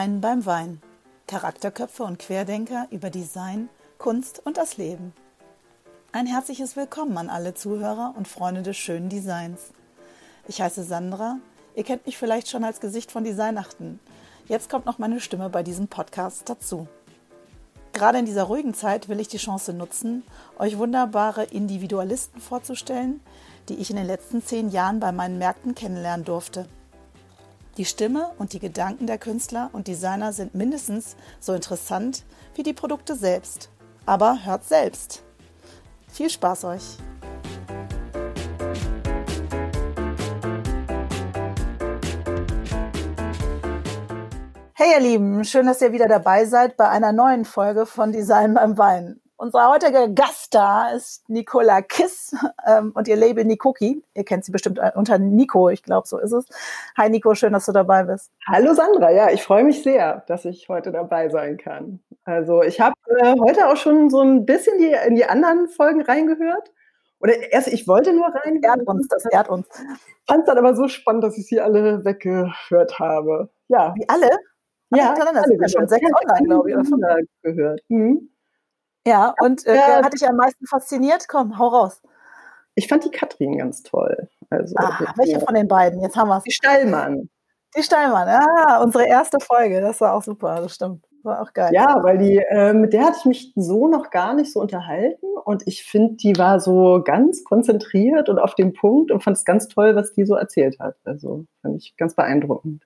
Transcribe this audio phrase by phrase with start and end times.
[0.00, 0.80] Design beim Wein.
[1.26, 5.12] Charakterköpfe und Querdenker über Design, Kunst und das Leben.
[6.10, 9.72] Ein herzliches Willkommen an alle Zuhörer und Freunde des schönen Designs.
[10.48, 11.36] Ich heiße Sandra.
[11.74, 14.00] Ihr kennt mich vielleicht schon als Gesicht von Designachten.
[14.48, 16.88] Jetzt kommt noch meine Stimme bei diesem Podcast dazu.
[17.92, 20.22] Gerade in dieser ruhigen Zeit will ich die Chance nutzen,
[20.58, 23.20] euch wunderbare Individualisten vorzustellen,
[23.68, 26.70] die ich in den letzten zehn Jahren bei meinen Märkten kennenlernen durfte.
[27.76, 32.24] Die Stimme und die Gedanken der Künstler und Designer sind mindestens so interessant
[32.54, 33.70] wie die Produkte selbst.
[34.06, 35.22] Aber hört selbst.
[36.08, 36.98] Viel Spaß euch!
[44.74, 48.54] Hey ihr Lieben, schön, dass ihr wieder dabei seid bei einer neuen Folge von Design
[48.54, 49.20] beim Wein.
[49.40, 52.36] Unser heutiger Gast da ist Nicola Kiss
[52.66, 54.04] ähm, und ihr Label Nikoki.
[54.12, 56.44] Ihr kennt sie bestimmt äh, unter Nico, ich glaube, so ist es.
[56.98, 58.30] Hi Nico, schön, dass du dabei bist.
[58.46, 62.00] Hallo Sandra, ja, ich freue mich sehr, dass ich heute dabei sein kann.
[62.24, 66.02] Also ich habe äh, heute auch schon so ein bisschen die, in die anderen Folgen
[66.02, 66.70] reingehört.
[67.20, 68.60] Oder erst, ich wollte nur rein.
[68.62, 69.66] Ehrt uns, das ehrt uns.
[70.26, 73.48] Fand es dann aber so spannend, dass ich sie alle weggehört habe.
[73.68, 73.94] Ja.
[73.96, 74.28] Wie alle?
[74.90, 77.80] Ja, das sind ja schon sechs online, glaube ich, oder gehört.
[77.88, 78.28] Mhm.
[79.06, 80.04] Ja, und äh, ja.
[80.04, 81.26] hat dich am meisten fasziniert?
[81.28, 82.02] Komm, hau raus.
[82.74, 84.28] Ich fand die Katrin ganz toll.
[84.50, 86.00] Also, ah, welche von den beiden?
[86.00, 86.44] Jetzt haben wir es.
[86.44, 87.28] Die Stallmann.
[87.76, 91.06] Die Stallmann, ja, unsere erste Folge, das war auch super, das stimmt.
[91.22, 91.70] War auch geil.
[91.72, 95.26] Ja, weil die, äh, mit der hatte ich mich so noch gar nicht so unterhalten
[95.44, 99.44] und ich finde, die war so ganz konzentriert und auf dem Punkt und fand es
[99.44, 100.96] ganz toll, was die so erzählt hat.
[101.04, 102.84] Also fand ich ganz beeindruckend.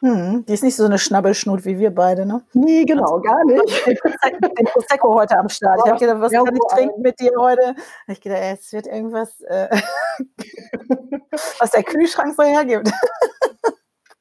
[0.00, 2.42] Hm, die ist nicht so eine Schnabbelschnut wie wir beide, ne?
[2.52, 3.86] Nee, genau, gar nicht.
[3.86, 5.80] Den Prosecco heute am Start.
[5.84, 7.74] Ich habe gedacht, was ja, kann ich trinken mit dir heute?
[8.06, 9.68] Ich gedacht, es wird irgendwas, äh,
[11.58, 12.90] was der Kühlschrank so hergibt.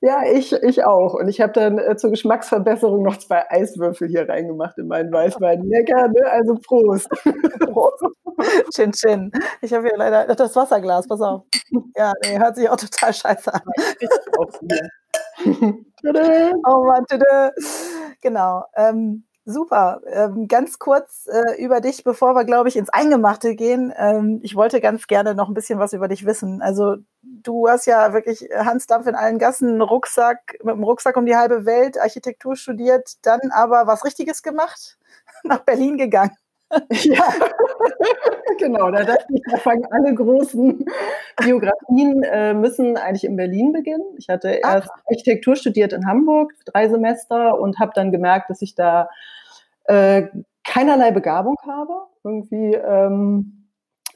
[0.02, 1.16] Ja, ich, ich auch.
[1.16, 5.64] Und ich habe dann äh, zur Geschmacksverbesserung noch zwei Eiswürfel hier reingemacht in meinen Weißwein.
[5.64, 6.24] Lecker, ne?
[6.30, 7.10] Also Prost.
[7.60, 8.04] Prost.
[8.76, 9.32] Chin Chin.
[9.62, 11.44] Ich habe hier leider das Wasserglas, pass auf.
[11.96, 13.62] Ja, nee, hört sich auch total scheiße an.
[16.66, 17.52] Oh Mann, tada.
[18.22, 18.64] Genau.
[18.76, 20.02] Ähm, super.
[20.08, 23.94] Ähm, ganz kurz äh, über dich, bevor wir, glaube ich, ins Eingemachte gehen.
[23.96, 26.62] Ähm, ich wollte ganz gerne noch ein bisschen was über dich wissen.
[26.62, 31.36] Also du hast ja wirklich Hansdampf in allen Gassen, Rucksack, mit dem Rucksack um die
[31.36, 34.98] halbe Welt, Architektur studiert, dann aber was Richtiges gemacht,
[35.44, 36.36] nach Berlin gegangen.
[36.92, 37.34] Ja,
[38.58, 38.92] genau.
[38.92, 40.86] Da dachte ich, da fangen alle großen
[41.42, 44.06] Biografien äh, müssen eigentlich in Berlin beginnen.
[44.18, 44.76] Ich hatte ah.
[44.76, 49.10] erst Architektur studiert in Hamburg, drei Semester, und habe dann gemerkt, dass ich da
[49.86, 50.24] äh,
[50.64, 51.94] keinerlei Begabung habe.
[52.24, 53.67] Irgendwie ähm,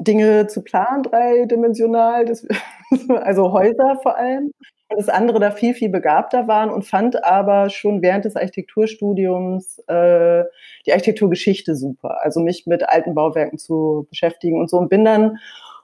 [0.03, 2.47] Dinge zu planen, dreidimensional, das,
[3.09, 4.51] also Häuser vor allem
[4.91, 9.79] und das andere da viel, viel begabter waren und fand aber schon während des Architekturstudiums
[9.87, 10.43] äh,
[10.85, 12.21] die Architekturgeschichte super.
[12.21, 15.37] Also mich mit alten Bauwerken zu beschäftigen und so und bin dann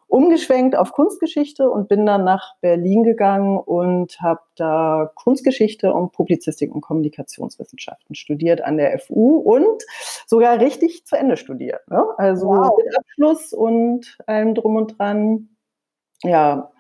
[0.08, 6.74] umgeschwenkt auf Kunstgeschichte und bin dann nach Berlin gegangen und habe da Kunstgeschichte und Publizistik
[6.74, 9.84] und Kommunikationswissenschaften studiert an der FU und
[10.26, 11.88] sogar richtig zu Ende studiert.
[11.90, 12.04] Ne?
[12.18, 12.78] Also wow.
[12.78, 15.50] mit Abschluss und allem drum und dran.
[16.24, 16.72] Ja,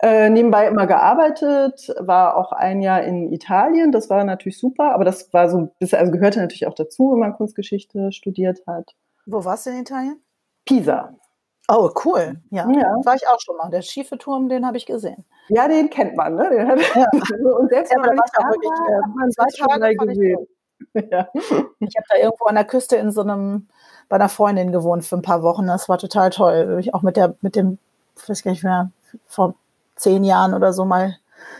[0.00, 5.04] äh, nebenbei immer gearbeitet, war auch ein Jahr in Italien, das war natürlich super, aber
[5.04, 8.94] das war so, also gehörte natürlich auch dazu, wenn man Kunstgeschichte studiert hat.
[9.24, 10.20] Wo warst du in Italien?
[10.66, 11.16] Pisa.
[11.68, 12.36] Oh, cool.
[12.50, 12.94] Ja, ja.
[13.04, 13.70] war ich auch schon mal.
[13.70, 15.24] Der schiefe Turm, den habe ich gesehen.
[15.48, 16.48] Ja, den kennt man, ne?
[16.50, 17.06] Den hat, ja.
[17.58, 20.46] und selbst ja, aber da war ich auch wirklich äh, zwei Tage gesehen.
[20.94, 21.28] Ich, ja.
[21.80, 23.68] ich habe da irgendwo an der Küste in so einem,
[24.08, 25.66] bei einer Freundin gewohnt für ein paar Wochen.
[25.66, 26.76] Das war total toll.
[26.80, 27.78] Ich auch mit der, mit dem,
[28.16, 28.90] ich weiß gar nicht mehr,
[29.26, 29.54] vor
[29.96, 31.16] zehn Jahren oder so mal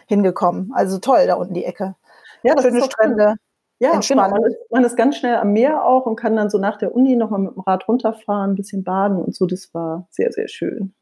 [0.06, 0.72] hingekommen.
[0.74, 1.96] Also toll, da unten die Ecke.
[2.42, 3.24] Ja, das Schöne Strände.
[3.24, 3.45] Schön.
[3.78, 4.30] Ja, genau.
[4.30, 6.94] Man ist, man ist, ganz schnell am Meer auch und kann dann so nach der
[6.94, 9.46] Uni nochmal mit dem Rad runterfahren, ein bisschen baden und so.
[9.46, 10.94] Das war sehr, sehr schön.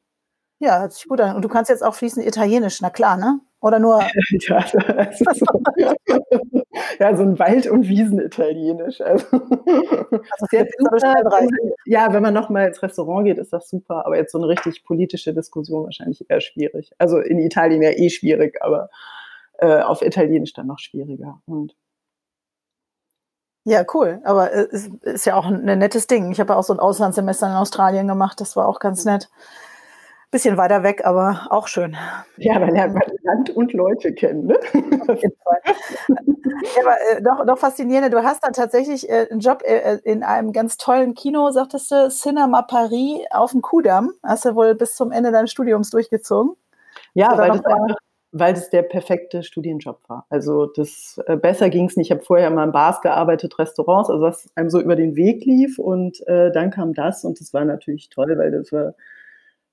[0.59, 1.37] Ja, hört sich gut an.
[1.37, 3.41] Und du kannst jetzt auch fließend Italienisch, na klar, ne?
[3.61, 4.01] Oder nur.
[4.31, 4.79] ja, so,
[6.99, 9.01] ja, so ein Wald- und Wiesen-Italienisch.
[9.01, 11.47] Also, also sehr super.
[11.87, 14.07] Ja, wenn man nochmal ins Restaurant geht, ist das super.
[14.07, 16.91] Aber jetzt so eine richtig politische Diskussion wahrscheinlich eher schwierig.
[16.99, 18.91] Also in Italien ja eh schwierig, aber
[19.59, 21.41] äh, auf Italienisch dann noch schwieriger.
[21.47, 21.75] Und
[23.65, 24.21] ja, cool.
[24.25, 26.31] Aber es ist ja auch ein nettes Ding.
[26.31, 28.41] Ich habe ja auch so ein Auslandssemester in Australien gemacht.
[28.41, 29.31] Das war auch ganz nett.
[30.31, 31.97] Bisschen weiter weg, aber auch schön.
[32.37, 34.47] Ja, da lernt man Land und Leute kennen.
[34.47, 34.59] Ne?
[35.09, 35.61] Auf jeden Fall.
[36.77, 38.13] ja, aber äh, doch, doch faszinierend.
[38.13, 41.91] Du hast dann tatsächlich äh, einen Job äh, äh, in einem ganz tollen Kino, sagtest
[41.91, 44.13] du, Cinema Paris auf dem Kudamm.
[44.23, 46.57] Hast du wohl bis zum Ende deines Studiums durchgezogen?
[47.15, 47.97] Ja, weil das, einfach,
[48.37, 50.27] weil das der perfekte Studienjob war.
[50.29, 52.09] Also das äh, besser ging es nicht.
[52.09, 55.45] Ich habe vorher immer in Bars gearbeitet, Restaurants, also was einem so über den Weg
[55.45, 55.79] lief.
[55.79, 58.95] Und äh, dann kam das und das war natürlich toll, weil das war,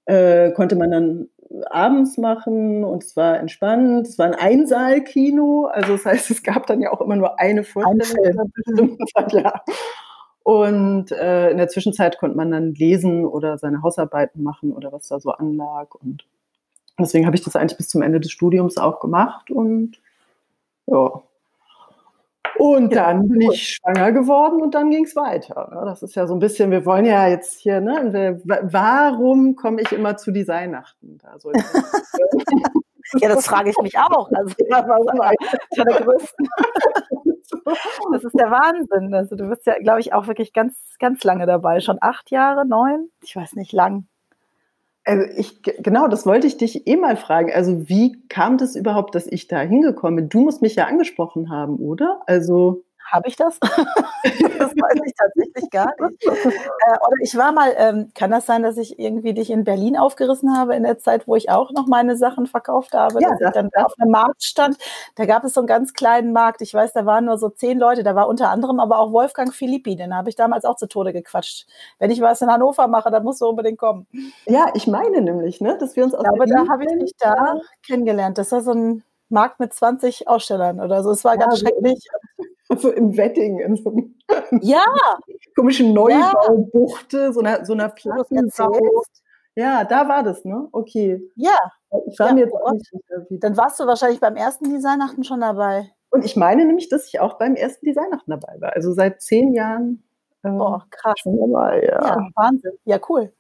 [0.06, 1.30] äh, konnte man dann
[1.72, 4.08] abends machen und es war entspannend.
[4.08, 7.64] Es war ein Einsaalkino, also das heißt, es gab dann ja auch immer nur eine
[7.64, 8.52] Vorstellung.
[9.16, 9.52] Ein.
[10.44, 15.08] Und äh, in der Zwischenzeit konnte man dann lesen oder seine Hausarbeiten machen oder was
[15.08, 15.94] da so anlag.
[15.94, 16.26] Und
[17.02, 20.00] deswegen habe ich das eigentlich bis zum Ende des Studiums auch gemacht und
[20.88, 21.22] ja.
[22.58, 25.72] Und dann bin ich schwanger geworden und dann ging es weiter.
[25.74, 25.82] Ne?
[25.86, 29.92] Das ist ja so ein bisschen, wir wollen ja jetzt hier, ne, warum komme ich
[29.92, 31.18] immer zu Designachten?
[31.24, 31.52] Also,
[33.20, 34.30] ja, das frage ich mich auch.
[34.32, 34.54] Also.
[38.12, 39.14] Das ist der Wahnsinn.
[39.14, 41.80] Also du bist ja, glaube ich, auch wirklich ganz, ganz lange dabei.
[41.80, 43.10] Schon acht Jahre, neun?
[43.24, 44.08] Ich weiß nicht, lang.
[45.04, 47.52] Also ich, genau, das wollte ich dich eh mal fragen.
[47.52, 50.30] Also wie kam das überhaupt, dass ich da hingekommen bin?
[50.30, 52.22] Du musst mich ja angesprochen haben, oder?
[52.28, 53.60] Also habe ich das?
[53.62, 56.26] das weiß ich tatsächlich gar nicht.
[56.26, 59.98] Äh, oder ich war mal, ähm, kann das sein, dass ich irgendwie dich in Berlin
[59.98, 63.22] aufgerissen habe in der Zeit, wo ich auch noch meine Sachen verkauft habe?
[63.22, 64.78] Ja, dass das, ich dann da auf einem Markt stand.
[65.16, 66.62] Da gab es so einen ganz kleinen Markt.
[66.62, 68.04] Ich weiß, da waren nur so zehn Leute.
[68.04, 69.96] Da war unter anderem aber auch Wolfgang Philippi.
[69.96, 71.68] Den habe ich damals auch zu Tode gequatscht.
[72.00, 74.08] Wenn ich was in Hannover mache, dann musst du unbedingt kommen.
[74.46, 77.60] Ja, ich meine nämlich, ne, dass wir uns aus Aber da habe ich dich da
[77.86, 78.38] kennengelernt.
[78.38, 81.12] Das war so ein Markt mit 20 Ausstellern oder so.
[81.12, 82.08] Es war ja, ganz schrecklich
[82.80, 84.16] so im Wetting, in so einem
[84.62, 84.86] ja.
[85.56, 89.04] komischen Neubaubuchte, so einer, so einer Plattenbau.
[89.56, 90.68] Ja, da war das, ne?
[90.72, 91.22] Okay.
[91.36, 91.58] Ja.
[92.08, 95.24] Ich war ja, mir jetzt auch nicht sicher, Dann warst du wahrscheinlich beim ersten Designachten
[95.24, 95.92] schon dabei.
[96.10, 98.74] Und ich meine nämlich, dass ich auch beim ersten Designachten dabei war.
[98.74, 100.04] Also seit zehn Jahren.
[100.44, 101.16] Ähm, Boah, krass.
[101.18, 102.02] Schon dabei, ja.
[102.02, 102.30] ja.
[102.36, 102.72] Wahnsinn.
[102.86, 103.34] Ja, cool.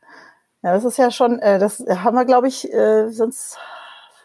[0.64, 3.58] Ja, das ist ja schon, äh, das haben wir, glaube ich, äh, sonst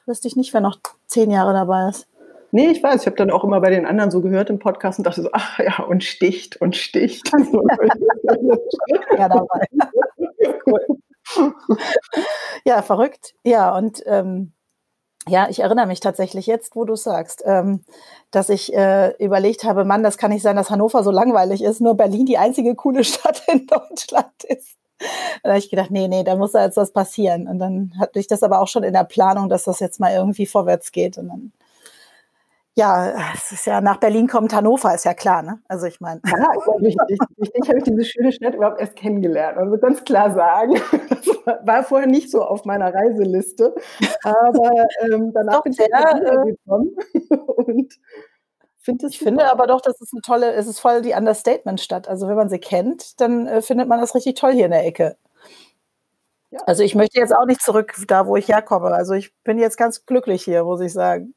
[0.06, 2.08] wüsste ich nicht, wer noch zehn Jahre dabei ist.
[2.50, 3.02] Nee, ich weiß.
[3.02, 5.30] Ich habe dann auch immer bei den anderen so gehört im Podcast und dachte so,
[5.32, 7.30] ach ja, und sticht und sticht.
[9.18, 9.66] ja, dabei.
[10.66, 10.80] cool.
[12.64, 13.34] Ja, verrückt.
[13.44, 14.52] Ja, und ähm,
[15.28, 17.82] ja, ich erinnere mich tatsächlich jetzt, wo du sagst, ähm,
[18.30, 21.80] dass ich äh, überlegt habe, Mann, das kann nicht sein, dass Hannover so langweilig ist,
[21.80, 24.76] nur Berlin die einzige coole Stadt in Deutschland ist.
[25.42, 27.48] Da habe ich gedacht, nee, nee, da muss da jetzt was passieren.
[27.48, 30.12] Und dann hatte ich das aber auch schon in der Planung, dass das jetzt mal
[30.12, 31.18] irgendwie vorwärts geht.
[31.18, 31.52] Und dann
[32.78, 35.60] ja, es ist ja nach Berlin kommt Hannover, ist ja klar, ne?
[35.66, 36.20] Also ich meine.
[36.26, 36.46] Ja,
[36.78, 39.56] durch, durch, durch dich habe ich diese schöne Stadt überhaupt erst kennengelernt.
[39.56, 40.74] Also ganz klar sagen.
[41.46, 43.74] Das war vorher nicht so auf meiner Reiseliste.
[44.24, 44.70] Aber
[45.04, 46.96] ähm, danach doch, bin ich ja, äh, gekommen
[47.46, 47.94] und
[48.78, 52.08] finde Ich finde aber doch, das ist eine tolle, es ist voll die Understatement-Stadt.
[52.08, 54.84] Also wenn man sie kennt, dann äh, findet man das richtig toll hier in der
[54.84, 55.16] Ecke.
[56.50, 56.60] Ja.
[56.66, 58.88] Also ich möchte jetzt auch nicht zurück da, wo ich herkomme.
[58.88, 61.34] Also ich bin jetzt ganz glücklich hier, muss ich sagen.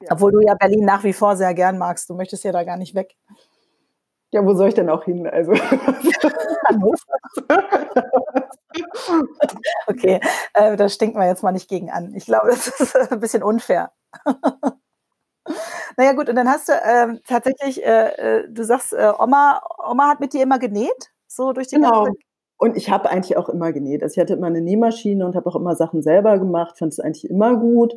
[0.00, 0.12] Ja.
[0.12, 2.10] Obwohl du ja Berlin nach wie vor sehr gern magst.
[2.10, 3.16] Du möchtest ja da gar nicht weg.
[4.30, 5.26] Ja, wo soll ich denn auch hin?
[5.26, 5.52] Also.
[9.86, 10.20] okay,
[10.54, 12.12] äh, da stinken wir jetzt mal nicht gegen an.
[12.14, 13.92] Ich glaube, das ist ein bisschen unfair.
[15.96, 20.08] naja, gut, und dann hast du ähm, tatsächlich, äh, äh, du sagst, äh, Oma, Oma
[20.08, 22.04] hat mit dir immer genäht, so durch die genau.
[22.04, 22.18] ganze
[22.56, 24.02] und ich habe eigentlich auch immer genäht.
[24.02, 27.00] Also ich hatte immer eine Nähmaschine und habe auch immer Sachen selber gemacht, fand es
[27.00, 27.94] eigentlich immer gut.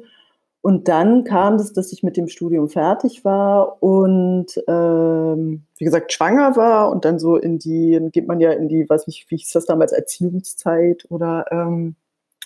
[0.67, 6.11] Und dann kam es, dass ich mit dem Studium fertig war und ähm, wie gesagt
[6.11, 9.31] schwanger war und dann so in die, dann geht man ja in die, weiß nicht,
[9.31, 11.95] wie hieß das damals, Erziehungszeit oder ähm,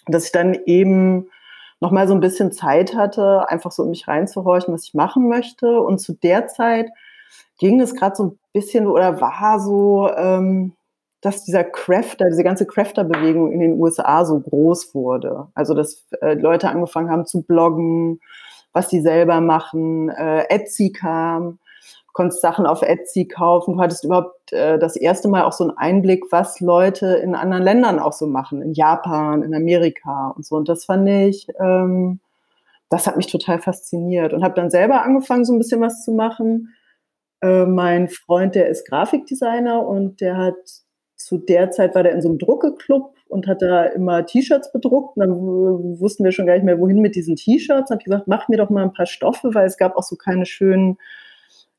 [0.06, 1.32] dass ich dann eben
[1.80, 5.28] noch mal so ein bisschen Zeit hatte, einfach so in mich reinzuhorchen, was ich machen
[5.28, 5.82] möchte.
[5.82, 6.92] Und zu der Zeit
[7.58, 10.74] ging es gerade so ein bisschen oder war so, ähm,
[11.22, 15.48] dass dieser Crafter, diese ganze Crafter-Bewegung in den USA so groß wurde.
[15.54, 18.20] Also dass äh, Leute angefangen haben zu bloggen,
[18.74, 20.10] was sie selber machen.
[20.10, 21.60] Äh, Etsy kam,
[22.14, 23.76] konntest Sachen auf Etsy kaufen.
[23.76, 27.64] Du hattest überhaupt äh, das erste Mal auch so einen Einblick, was Leute in anderen
[27.64, 30.56] Ländern auch so machen, in Japan, in Amerika und so.
[30.56, 32.20] Und das fand ich, ähm,
[32.90, 36.12] das hat mich total fasziniert und habe dann selber angefangen, so ein bisschen was zu
[36.14, 36.74] machen.
[37.42, 40.56] Äh, mein Freund, der ist Grafikdesigner und der hat
[41.32, 45.16] zu der Zeit war der in so einem Druckeclub und hat da immer T-Shirts bedruckt.
[45.16, 45.32] Und dann
[46.02, 47.88] wussten wir schon gar nicht mehr, wohin mit diesen T-Shirts.
[47.88, 50.04] Dann habe ich gesagt, mach mir doch mal ein paar Stoffe, weil es gab auch
[50.04, 50.98] so keine schönen,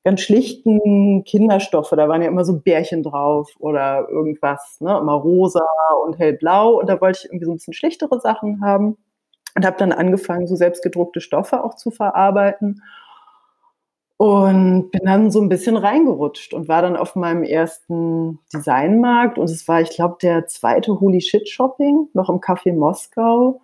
[0.04, 1.90] ganz schlichten Kinderstoffe.
[1.90, 4.96] Da waren ja immer so Bärchen drauf oder irgendwas, ne?
[4.98, 5.66] immer rosa
[6.06, 6.80] und hellblau.
[6.80, 8.96] Und da wollte ich irgendwie so ein bisschen schlichtere Sachen haben
[9.54, 12.80] und habe dann angefangen, so selbstgedruckte Stoffe auch zu verarbeiten
[14.22, 19.36] und bin dann so ein bisschen reingerutscht und war dann auf meinem ersten Designmarkt.
[19.36, 23.60] Und es war, ich glaube, der zweite Holy Shit Shopping, noch im Café Moskau.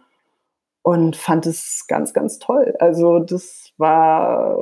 [0.83, 2.75] und fand es ganz, ganz toll.
[2.81, 4.59] Also das war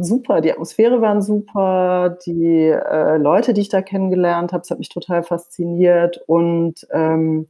[0.00, 4.78] super, die Atmosphäre waren super, die äh, Leute, die ich da kennengelernt habe, das hat
[4.78, 7.48] mich total fasziniert und ähm,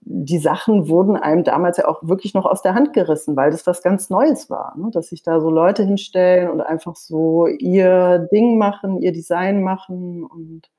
[0.00, 3.66] die Sachen wurden einem damals ja auch wirklich noch aus der Hand gerissen, weil das
[3.66, 4.90] was ganz Neues war, ne?
[4.92, 10.24] dass sich da so Leute hinstellen und einfach so ihr Ding machen, ihr Design machen
[10.24, 10.70] und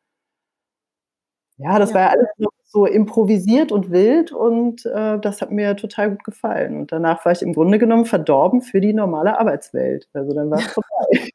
[1.57, 1.95] ja, das ja.
[1.95, 2.27] war ja alles
[2.65, 6.77] so improvisiert und wild und äh, das hat mir total gut gefallen.
[6.81, 10.07] Und danach war ich im Grunde genommen verdorben für die normale Arbeitswelt.
[10.13, 11.31] Also dann war es vorbei.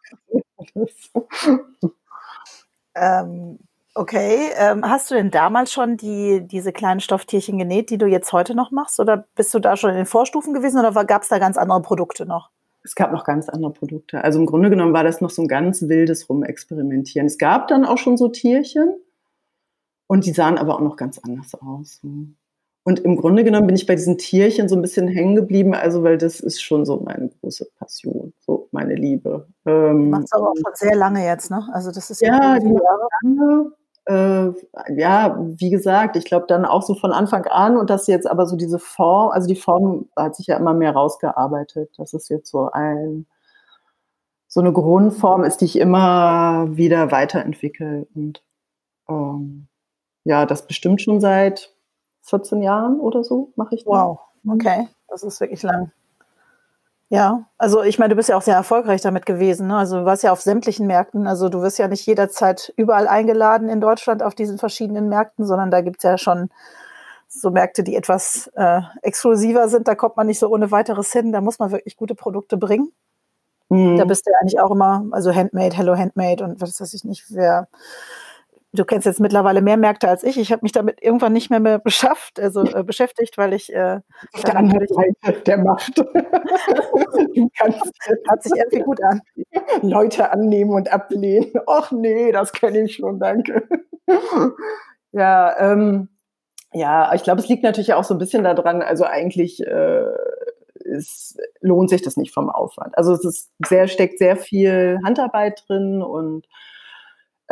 [2.94, 3.58] ähm,
[3.94, 8.32] okay, ähm, hast du denn damals schon die, diese kleinen Stofftierchen genäht, die du jetzt
[8.32, 9.00] heute noch machst?
[9.00, 11.82] Oder bist du da schon in den Vorstufen gewesen oder gab es da ganz andere
[11.82, 12.50] Produkte noch?
[12.84, 14.24] Es gab noch ganz andere Produkte.
[14.24, 17.26] Also im Grunde genommen war das noch so ein ganz wildes Rumexperimentieren.
[17.26, 18.96] Es gab dann auch schon so Tierchen,
[20.12, 22.02] und die sahen aber auch noch ganz anders aus.
[22.84, 26.02] Und im Grunde genommen bin ich bei diesen Tierchen so ein bisschen hängen geblieben, also
[26.02, 29.46] weil das ist schon so meine große Passion, so meine Liebe.
[29.64, 31.66] Ähm, Machst aber auch schon sehr lange jetzt, ne?
[31.72, 32.76] Also das ist ja, ja die
[33.22, 33.72] lange.
[34.06, 34.50] Äh,
[34.96, 38.46] ja, wie gesagt, ich glaube dann auch so von Anfang an und das jetzt aber
[38.46, 41.90] so diese Form, also die Form hat sich ja immer mehr rausgearbeitet.
[41.98, 43.26] Das ist jetzt so ein
[44.48, 48.42] so eine Grundform ist, die ich immer wieder weiterentwickle und
[49.08, 49.68] ähm,
[50.24, 51.74] ja, das bestimmt schon seit
[52.22, 53.84] 14 Jahren oder so mache ich.
[53.84, 53.92] Das.
[53.92, 55.90] Wow, okay, das ist wirklich lang.
[57.12, 59.66] Ja, also ich meine, du bist ja auch sehr erfolgreich damit gewesen.
[59.66, 59.76] Ne?
[59.76, 61.26] Also du warst ja auf sämtlichen Märkten.
[61.26, 65.70] Also du wirst ja nicht jederzeit überall eingeladen in Deutschland auf diesen verschiedenen Märkten, sondern
[65.70, 66.48] da gibt es ja schon
[67.28, 69.88] so Märkte, die etwas äh, exklusiver sind.
[69.88, 71.32] Da kommt man nicht so ohne weiteres hin.
[71.32, 72.90] Da muss man wirklich gute Produkte bringen.
[73.68, 73.98] Mhm.
[73.98, 77.04] Da bist du ja eigentlich auch immer, also Handmade, Hello Handmade und was weiß ich
[77.04, 77.68] nicht, wer
[78.72, 80.38] du kennst jetzt mittlerweile mehr Märkte als ich.
[80.38, 84.00] Ich habe mich damit irgendwann nicht mehr, mehr beschafft, also äh, beschäftigt, weil ich äh,
[84.32, 85.98] auf der anderen Seite der Macht.
[85.98, 89.20] du kannst, hört sich irgendwie gut an.
[89.82, 91.52] Leute annehmen und ablehnen.
[91.66, 93.66] Ach nee, das kenne ich schon, danke.
[95.12, 96.08] ja, ähm,
[96.72, 100.06] ja, ich glaube, es liegt natürlich auch so ein bisschen daran, also eigentlich äh,
[100.84, 102.96] es lohnt sich das nicht vom Aufwand.
[102.96, 106.46] Also es ist sehr, steckt sehr viel Handarbeit drin und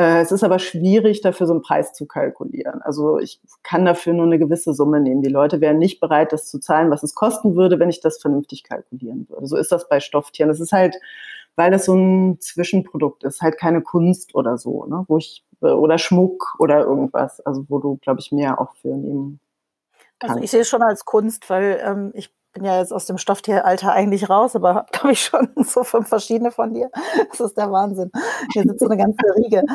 [0.03, 2.81] es ist aber schwierig, dafür so einen Preis zu kalkulieren.
[2.83, 5.23] Also ich kann dafür nur eine gewisse Summe nehmen.
[5.23, 8.21] Die Leute wären nicht bereit, das zu zahlen, was es kosten würde, wenn ich das
[8.21, 9.47] vernünftig kalkulieren würde.
[9.47, 10.49] So ist das bei Stofftieren.
[10.49, 10.97] Das ist halt,
[11.57, 15.05] weil das so ein Zwischenprodukt ist, halt keine Kunst oder so, ne?
[15.09, 19.41] wo ich oder Schmuck oder irgendwas, also wo du, glaube ich, mehr auch für nehmen
[20.19, 20.35] kannst.
[20.35, 23.19] Also ich sehe es schon als Kunst, weil ähm, ich bin ja jetzt aus dem
[23.19, 26.91] Stofftieralter eigentlich raus, aber habe, glaube ich, schon so fünf verschiedene von dir.
[27.31, 28.11] Das ist der Wahnsinn.
[28.53, 29.63] Hier sitzt so eine ganze Riege.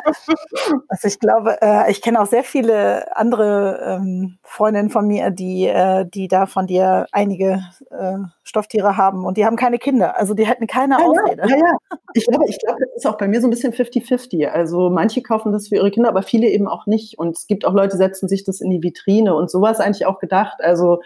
[0.88, 5.66] Also ich glaube, äh, ich kenne auch sehr viele andere ähm, Freundinnen von mir, die,
[5.66, 10.16] äh, die da von dir einige äh, Stofftiere haben und die haben keine Kinder.
[10.16, 11.42] Also die hätten keine ja, Ausrede.
[11.48, 11.76] Ja, ja.
[12.14, 14.46] Ich glaube, ich glaube, das ist auch bei mir so ein bisschen 50-50.
[14.48, 17.18] Also manche kaufen das für ihre Kinder, aber viele eben auch nicht.
[17.18, 20.06] Und es gibt auch Leute, die setzen sich das in die Vitrine und sowas eigentlich
[20.06, 20.58] auch gedacht.
[20.60, 21.00] Also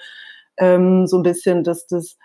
[0.60, 2.16] ähm, so ein bisschen, dass das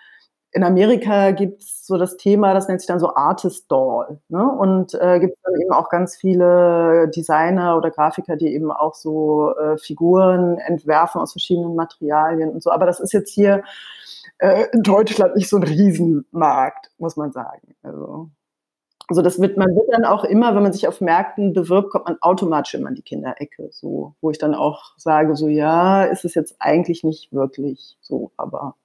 [0.55, 4.21] in Amerika gibt es so das Thema, das nennt sich dann so Artist Doll.
[4.29, 4.49] Ne?
[4.49, 9.53] Und äh, gibt dann eben auch ganz viele Designer oder Grafiker, die eben auch so
[9.57, 12.71] äh, Figuren entwerfen aus verschiedenen Materialien und so.
[12.71, 13.63] Aber das ist jetzt hier
[14.37, 17.75] äh, in Deutschland nicht so ein Riesenmarkt, muss man sagen.
[17.83, 18.29] Also
[19.07, 22.05] also das wird, man wird dann auch immer, wenn man sich auf Märkten bewirbt, kommt
[22.07, 26.25] man automatisch immer in die Kinderecke, so, wo ich dann auch sage, so ja, ist
[26.25, 28.75] es jetzt eigentlich nicht wirklich so, aber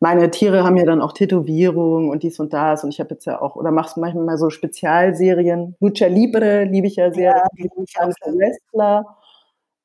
[0.00, 3.24] meine Tiere haben ja dann auch Tätowierungen und dies und das und ich habe jetzt
[3.24, 5.76] ja auch, oder machst manchmal mal so Spezialserien.
[5.80, 9.06] Lucha Libre liebe ich ja sehr, ja, die ich als Wrestler.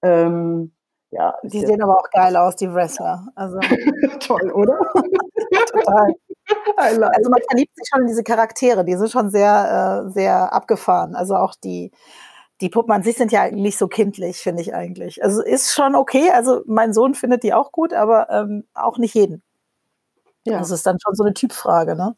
[0.01, 0.71] Ähm,
[1.11, 3.27] ja, die sehen aber auch geil aus, die Wrestler.
[3.35, 3.59] Also.
[4.19, 4.77] Toll, oder?
[5.71, 6.13] Total.
[6.77, 11.15] Also man verliebt sich schon in diese Charaktere, die sind schon sehr, äh, sehr abgefahren.
[11.15, 11.91] Also auch die,
[12.61, 15.23] die Puppen an sich sind ja nicht so kindlich, finde ich eigentlich.
[15.23, 16.31] Also ist schon okay.
[16.31, 19.43] Also mein Sohn findet die auch gut, aber ähm, auch nicht jeden.
[20.45, 20.59] Ja.
[20.59, 22.15] Das ist dann schon so eine Typfrage, ne?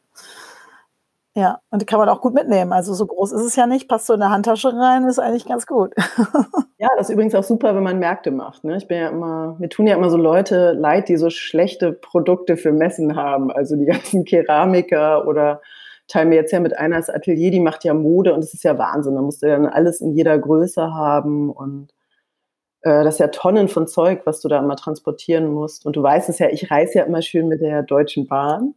[1.39, 2.73] Ja, und die kann man auch gut mitnehmen.
[2.73, 5.45] Also so groß ist es ja nicht, passt so in der Handtasche rein, ist eigentlich
[5.45, 5.93] ganz gut.
[6.77, 8.65] ja, das ist übrigens auch super, wenn man Märkte macht.
[8.65, 8.75] Ne?
[8.75, 12.57] Ich bin ja immer, mir tun ja immer so Leute leid, die so schlechte Produkte
[12.57, 13.51] für Messen haben.
[13.51, 15.61] Also die ganzen Keramiker oder
[16.09, 18.65] teilen mir jetzt ja mit einer das Atelier, die macht ja Mode und das ist
[18.65, 19.15] ja Wahnsinn.
[19.15, 21.93] Da musst du dann alles in jeder Größe haben und
[22.81, 25.85] äh, das ist ja Tonnen von Zeug, was du da immer transportieren musst.
[25.85, 28.75] Und du weißt es ja, ich reise ja immer schön mit der Deutschen Bahn.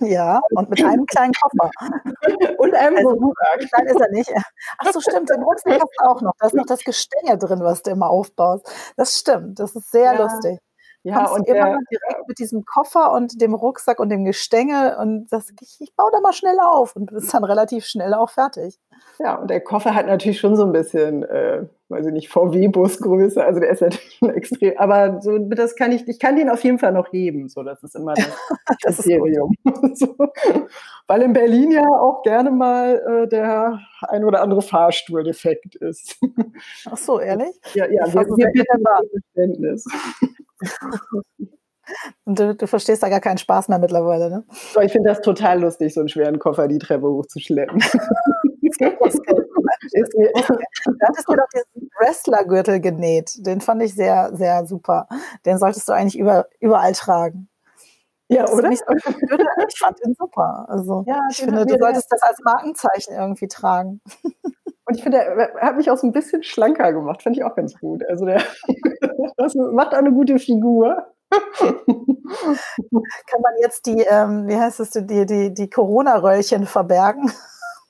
[0.00, 1.70] Ja, und mit einem kleinen Koffer.
[2.58, 3.70] und einem also, Rucksack.
[3.72, 4.32] Klein ist er nicht.
[4.78, 6.32] Ach so, stimmt, den Rucksack hast du auch noch.
[6.38, 8.70] Da ist noch das Gestänge drin, was du immer aufbaust.
[8.96, 10.22] Das stimmt, das ist sehr ja.
[10.22, 10.60] lustig.
[11.04, 15.26] Ja, und immer der, direkt mit diesem Koffer und dem Rucksack und dem Gestänge und
[15.30, 18.78] das, ich, ich baue da mal schnell auf und ist dann relativ schnell auch fertig.
[19.18, 23.44] Ja, und der Koffer hat natürlich schon so ein bisschen, äh, weiß ich nicht, VW-Busgröße,
[23.44, 26.78] also der ist natürlich extrem, aber so, das kann ich, ich kann den auf jeden
[26.78, 28.28] Fall noch heben, so, das ist immer das,
[28.82, 29.52] das Kriterium.
[29.94, 30.14] so.
[31.08, 36.16] Weil in Berlin ja auch gerne mal äh, der ein oder andere Fahrstuhl defekt ist.
[36.88, 37.60] Ach so, ehrlich?
[37.74, 39.84] Ja, ja, wir, wir bitten Verständnis.
[42.24, 44.44] Und du, du, verstehst da gar keinen Spaß mehr mittlerweile, ne?
[44.82, 47.78] Ich finde das total lustig, so einen schweren Koffer die Treppe hochzuschleppen.
[48.78, 48.86] du
[51.02, 53.32] hattest mir doch diesen Wrestlergürtel genäht.
[53.46, 55.08] Den fand ich sehr, sehr super.
[55.44, 57.48] Den solltest du eigentlich über, überall tragen.
[58.32, 58.70] Ja, oder?
[58.70, 60.66] ich fand den super.
[60.68, 64.00] Also ja, ich finde, du solltest das als Markenzeichen irgendwie tragen.
[64.84, 67.22] Und ich finde, er hat mich auch so ein bisschen schlanker gemacht.
[67.22, 68.02] Fand ich auch ganz gut.
[68.08, 68.42] Also der
[69.36, 71.06] das macht eine gute Figur.
[71.30, 77.32] Kann man jetzt die, ähm, wie heißt es, die, die, die Corona-Röllchen verbergen,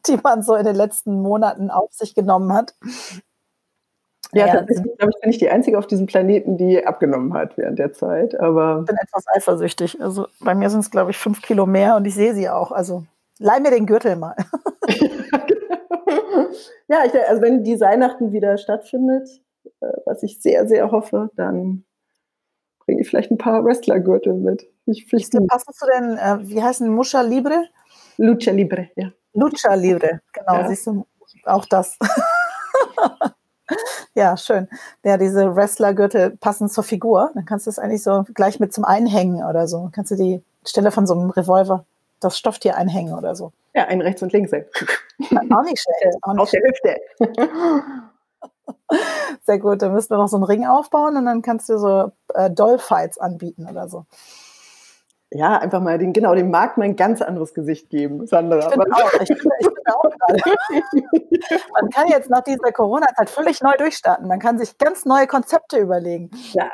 [0.07, 2.75] die man so in den letzten Monaten auf sich genommen hat?
[4.35, 7.59] Ja, ja tatsächlich, glaube ich, bin ich die Einzige auf diesem Planeten, die abgenomnom hat
[7.59, 8.39] während der Zeit.
[8.41, 10.01] Aber ich bin etwas eifersüchtig.
[10.01, 12.73] Also bei mir sind es, glaube ich, fünf Kilo mehr und ich sehe sie auch.
[12.73, 13.05] Also
[13.39, 14.35] leih mir den Gürtel mal.
[16.89, 19.29] ja, ich, also wenn die Weihnachten wieder stattfindet,
[19.81, 21.85] äh, was ich sehr, sehr hoffe, dann
[22.87, 24.67] bringe ich vielleicht ein paar Wrestlergürtel mit.
[24.87, 27.67] Ich, Passest du denn, äh, wie heißen Muscha Libre?
[28.17, 29.13] Lucha Libre, ja.
[29.35, 30.69] Lucha Libre, genau, ja.
[30.69, 31.07] siehst du,
[31.45, 31.99] auch das.
[34.15, 34.69] ja, schön.
[35.05, 37.31] Ja, diese Wrestlergürtel passen zur Figur.
[37.35, 39.91] Dann kannst du es eigentlich so gleich mit zum Einhängen oder so.
[39.93, 41.85] Kannst du die Stelle von so einem Revolver,
[42.21, 43.53] das Stofftier einhängen oder so.
[43.75, 44.53] Ja, einen rechts und links.
[44.53, 46.17] Auch nicht schlecht.
[46.23, 46.97] Auch nicht Auf der Hüfte.
[49.43, 52.13] Sehr gut, dann müssen wir noch so einen Ring aufbauen und dann kannst du so
[52.35, 54.07] äh, Dollfights anbieten oder so.
[55.35, 58.59] Ja, einfach mal den, genau, dem Markt mal ein ganz anderes Gesicht geben, Sandra.
[58.59, 60.41] Ich finde auch, ich finde, ich auch gerade.
[61.81, 64.29] Man kann jetzt nach dieser Corona-Zeit völlig neu durchstarten.
[64.29, 66.31] Man kann sich ganz neue Konzepte überlegen.
[66.53, 66.71] Ja,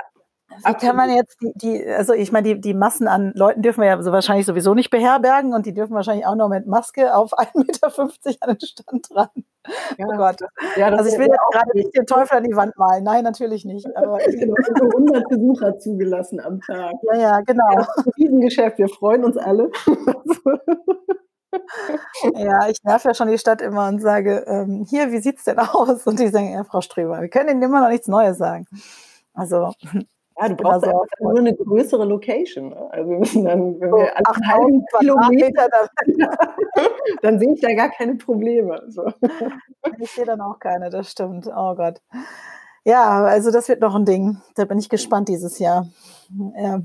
[0.49, 3.83] wie kann man jetzt die, die also ich meine, die, die Massen an Leuten dürfen
[3.83, 7.15] wir ja so wahrscheinlich sowieso nicht beherbergen und die dürfen wahrscheinlich auch noch mit Maske
[7.15, 7.89] auf 1,50 Meter
[8.41, 9.29] an den Stand ran.
[9.99, 10.41] Ja, oh Gott.
[10.77, 13.05] Ja, also ich will jetzt gerade nicht den Teufel an die Wand malen.
[13.05, 13.87] Nein, natürlich nicht.
[13.97, 16.95] Aber genau, 100 Besucher zugelassen am Tag.
[17.03, 17.75] Ja, ja, genau.
[17.77, 18.79] Das ist ein Riesengeschäft.
[18.79, 19.71] Wir freuen uns alle.
[22.35, 25.45] ja, ich nerv ja schon die Stadt immer und sage, ähm, hier, wie sieht es
[25.45, 26.07] denn aus?
[26.07, 28.65] Und die sagen, ja, Frau Ströber, wir können Ihnen immer noch nichts Neues sagen.
[29.35, 29.73] Also
[30.41, 32.71] ja, du brauchst also nur eine größere Location.
[32.71, 32.89] Ne?
[32.91, 36.31] Also wir müssen dann, wenn so wir einen halben Kilometer, dann,
[37.23, 38.83] dann sehe ich da gar keine Probleme.
[38.89, 39.11] So.
[40.01, 41.47] Ich sehe dann auch keine, das stimmt.
[41.47, 42.03] Oh Gott.
[42.85, 44.39] Ja, also das wird noch ein Ding.
[44.55, 45.89] Da bin ich gespannt dieses Jahr.
[46.57, 46.83] Ja.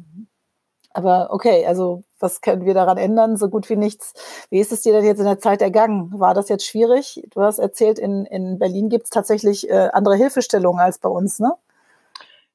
[0.93, 3.35] Aber okay, also was können wir daran ändern?
[3.35, 4.13] So gut wie nichts.
[4.49, 6.11] Wie ist es dir denn jetzt in der Zeit ergangen?
[6.17, 7.21] War das jetzt schwierig?
[7.31, 11.39] Du hast erzählt, in, in Berlin gibt es tatsächlich äh, andere Hilfestellungen als bei uns,
[11.39, 11.53] ne?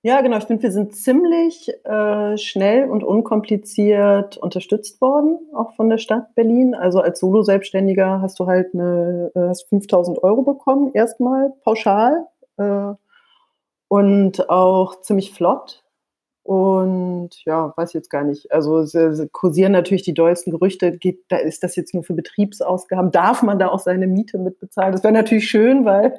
[0.03, 0.39] Ja, genau.
[0.39, 6.35] Ich finde, wir sind ziemlich äh, schnell und unkompliziert unterstützt worden, auch von der Stadt
[6.37, 6.75] Berlin.
[6.75, 12.27] Also als Solo-Selbstständiger hast du halt eine, äh, hast 5000 Euro bekommen, erstmal pauschal
[12.59, 12.93] äh,
[13.89, 15.83] und auch ziemlich flott.
[16.45, 18.53] Und ja, weiß jetzt gar nicht.
[18.53, 20.97] Also sie kursieren natürlich die dollsten Gerüchte.
[20.97, 23.11] Geht, da ist das jetzt nur für Betriebsausgaben?
[23.11, 24.93] Darf man da auch seine Miete mitbezahlen?
[24.93, 26.19] Das wäre natürlich schön, weil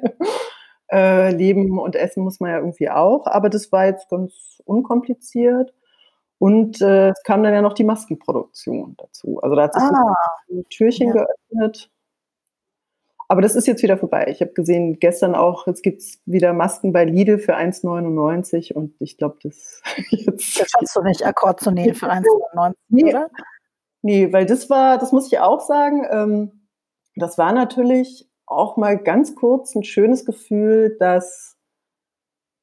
[0.92, 3.26] äh, leben und essen muss man ja irgendwie auch.
[3.26, 5.72] Aber das war jetzt ganz unkompliziert.
[6.38, 9.40] Und äh, es kam dann ja noch die Maskenproduktion dazu.
[9.42, 10.14] Also da hat sich ah,
[10.50, 11.12] ein Türchen ja.
[11.12, 11.90] geöffnet.
[13.28, 14.26] Aber das ist jetzt wieder vorbei.
[14.28, 18.96] Ich habe gesehen, gestern auch, jetzt gibt es wieder Masken bei Lidl für 1,99 und
[19.00, 20.58] ich glaube, das jetzt.
[20.60, 23.30] Das schaffst du nicht, Akkord zu nähen für 1,99, nee, oder?
[24.02, 26.68] Nee, weil das war, das muss ich auch sagen, ähm,
[27.16, 31.56] das war natürlich auch mal ganz kurz ein schönes Gefühl, dass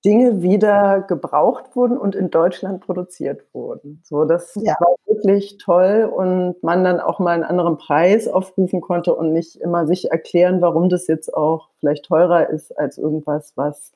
[0.05, 4.01] Dinge wieder gebraucht wurden und in Deutschland produziert wurden.
[4.03, 4.75] So, das ja.
[4.79, 9.55] war wirklich toll und man dann auch mal einen anderen Preis aufrufen konnte und nicht
[9.55, 13.91] immer sich erklären, warum das jetzt auch vielleicht teurer ist als irgendwas, was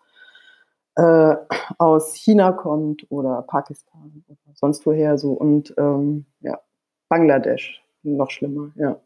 [0.95, 1.36] äh,
[1.77, 6.60] aus China kommt oder Pakistan oder sonst woher so und ähm, ja,
[7.08, 8.99] Bangladesch noch schlimmer, ja.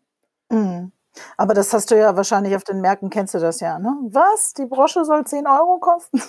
[0.50, 0.92] Mhm.
[1.38, 3.96] Aber das hast du ja wahrscheinlich auf den Märkten, kennst du das ja, ne?
[4.10, 4.54] Was?
[4.54, 6.22] Die Brosche soll 10 Euro kosten?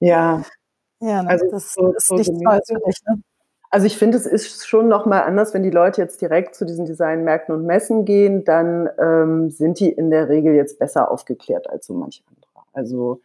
[0.00, 0.42] Ja.
[1.00, 1.28] Ja, ne?
[1.30, 3.22] also das so, ist so nicht Neues für dich, ne?
[3.70, 6.86] Also ich finde, es ist schon nochmal anders, wenn die Leute jetzt direkt zu diesen
[6.86, 11.86] Designmärkten und Messen gehen, dann ähm, sind die in der Regel jetzt besser aufgeklärt als
[11.86, 12.66] so manche andere.
[12.72, 13.20] Also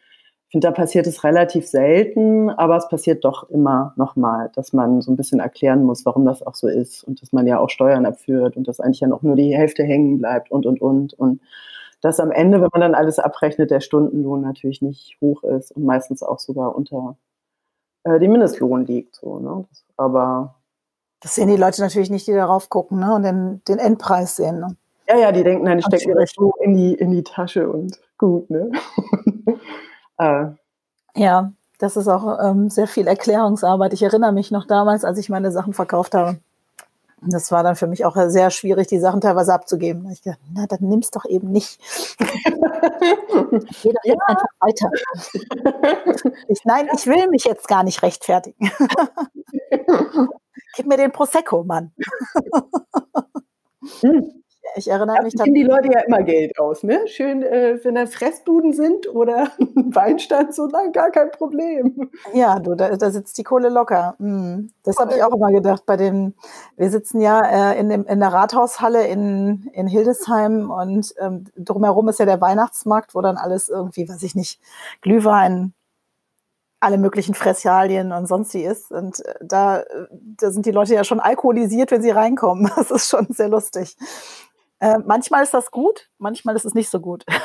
[0.52, 5.00] Ich finde, da passiert es relativ selten, aber es passiert doch immer nochmal, dass man
[5.00, 7.70] so ein bisschen erklären muss, warum das auch so ist und dass man ja auch
[7.70, 11.14] Steuern abführt und dass eigentlich ja noch nur die Hälfte hängen bleibt und, und, und.
[11.14, 11.40] Und
[12.02, 15.86] dass am Ende, wenn man dann alles abrechnet, der Stundenlohn natürlich nicht hoch ist und
[15.86, 17.16] meistens auch sogar unter
[18.04, 19.16] äh, dem Mindestlohn liegt.
[19.16, 19.64] So, ne?
[19.70, 20.56] Das, aber
[21.22, 23.16] das sehen die Leute natürlich nicht, die darauf gucken ne?
[23.16, 24.60] und den, den Endpreis sehen.
[24.60, 24.76] Ne?
[25.08, 27.70] Ja, ja, die denken, nein, ich stecke mir das so in die, in die Tasche
[27.70, 28.50] und gut.
[28.50, 28.70] Ne?
[30.18, 30.48] Äh.
[31.16, 33.94] Ja, das ist auch ähm, sehr viel Erklärungsarbeit.
[33.94, 36.38] Ich erinnere mich noch damals, als ich meine Sachen verkauft habe.
[37.24, 40.10] Das war dann für mich auch sehr schwierig, die Sachen teilweise abzugeben.
[40.12, 41.80] Ich dachte, na, dann nimm's doch eben nicht.
[42.18, 42.26] Geh
[43.94, 44.14] doch ja.
[44.14, 44.90] jetzt einfach weiter.
[46.48, 48.72] ich, nein, ich will mich jetzt gar nicht rechtfertigen.
[50.76, 51.92] Gib mir den Prosecco, Mann.
[54.02, 54.42] hm
[54.76, 55.36] ich erinnere mich.
[55.36, 57.08] Da geben die Leute ja immer Geld aus, ne?
[57.08, 62.10] Schön, äh, wenn da Fressbuden sind oder ein Weinstand, so lang gar kein Problem.
[62.34, 64.16] Ja, du, da, da sitzt die Kohle locker.
[64.20, 64.72] Mhm.
[64.84, 66.36] Das habe ich auch immer gedacht bei den,
[66.78, 72.08] wir sitzen ja äh, in, dem, in der Rathaushalle in, in Hildesheim und ähm, drumherum
[72.10, 74.60] ist ja der Weihnachtsmarkt, wo dann alles irgendwie, weiß ich nicht,
[75.02, 75.74] Glühwein,
[76.80, 78.92] alle möglichen Fressalien und sonst wie ist.
[78.92, 82.70] Und äh, da, da sind die Leute ja schon alkoholisiert, wenn sie reinkommen.
[82.76, 83.96] Das ist schon sehr lustig.
[84.82, 87.24] Äh, manchmal ist das gut, manchmal ist es nicht so gut.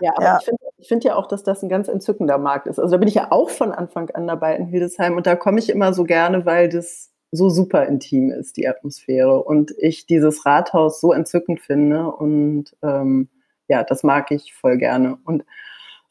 [0.00, 0.38] Ja, aber ja.
[0.38, 2.78] ich finde find ja auch, dass das ein ganz entzückender Markt ist.
[2.78, 5.58] Also da bin ich ja auch von Anfang an dabei in Hildesheim und da komme
[5.58, 9.42] ich immer so gerne, weil das so super intim ist, die Atmosphäre.
[9.42, 13.28] Und ich dieses Rathaus so entzückend finde und ähm,
[13.66, 15.18] ja, das mag ich voll gerne.
[15.24, 15.44] Und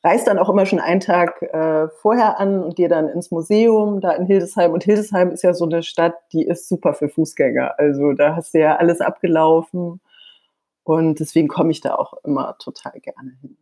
[0.04, 4.02] reist dann auch immer schon einen Tag äh, vorher an und gehe dann ins Museum
[4.02, 4.72] da in Hildesheim.
[4.72, 7.76] Und Hildesheim ist ja so eine Stadt, die ist super für Fußgänger.
[7.78, 10.00] Also da hast du ja alles abgelaufen.
[10.84, 13.58] Und deswegen komme ich da auch immer total gerne hin.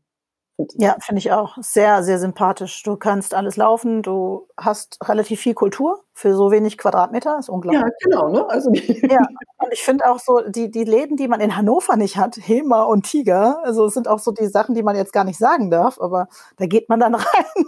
[0.76, 1.58] Ja, finde ich auch.
[1.60, 2.82] Sehr, sehr sympathisch.
[2.84, 7.82] Du kannst alles laufen, du hast relativ viel Kultur für so wenig Quadratmeter, ist unglaublich.
[7.84, 8.50] Ja, genau, ne?
[8.50, 9.20] Also ja,
[9.76, 13.04] ich finde auch so, die, die Läden, die man in Hannover nicht hat, Hema und
[13.04, 16.30] Tiger, also sind auch so die Sachen, die man jetzt gar nicht sagen darf, aber
[16.56, 17.66] da geht man dann rein.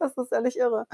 [0.00, 0.86] das ist ehrlich irre.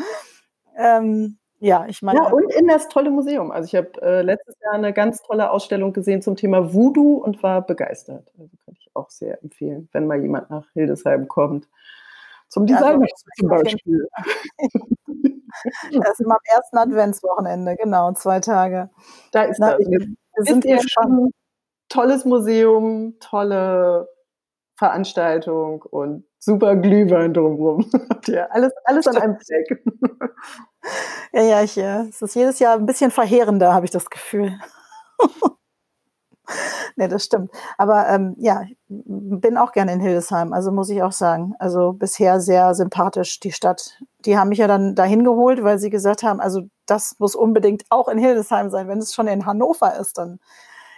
[0.77, 2.21] Ähm, ja, ich meine.
[2.21, 3.51] Ja, und in das tolle Museum.
[3.51, 7.43] Also ich habe äh, letztes Jahr eine ganz tolle Ausstellung gesehen zum Thema Voodoo und
[7.43, 8.31] war begeistert.
[8.39, 11.69] Also kann ich auch sehr empfehlen, wenn mal jemand nach Hildesheim kommt.
[12.51, 13.07] Zum Design ja,
[13.39, 14.09] zum Beispiel.
[15.93, 18.91] das ist immer am ersten Adventswochenende, genau, zwei Tage.
[19.31, 19.87] Da ist Na, das.
[19.87, 21.31] Wir, sind hier schon
[21.89, 24.09] tolles Museum, tolle
[24.77, 27.89] Veranstaltung und super Glühwein drumherum.
[28.27, 29.85] ja, alles, alles an einem Fleck.
[31.33, 34.59] ja, ja, ich, ja, es ist jedes Jahr ein bisschen verheerender, habe ich das Gefühl.
[36.97, 37.51] nee, das stimmt.
[37.79, 41.55] Aber ähm, ja, bin auch gerne in Hildesheim, also muss ich auch sagen.
[41.59, 43.99] Also bisher sehr sympathisch, die Stadt.
[44.25, 47.85] Die haben mich ja dann dahin geholt, weil sie gesagt haben, also das muss unbedingt
[47.91, 48.89] auch in Hildesheim sein.
[48.89, 50.39] Wenn es schon in Hannover ist, dann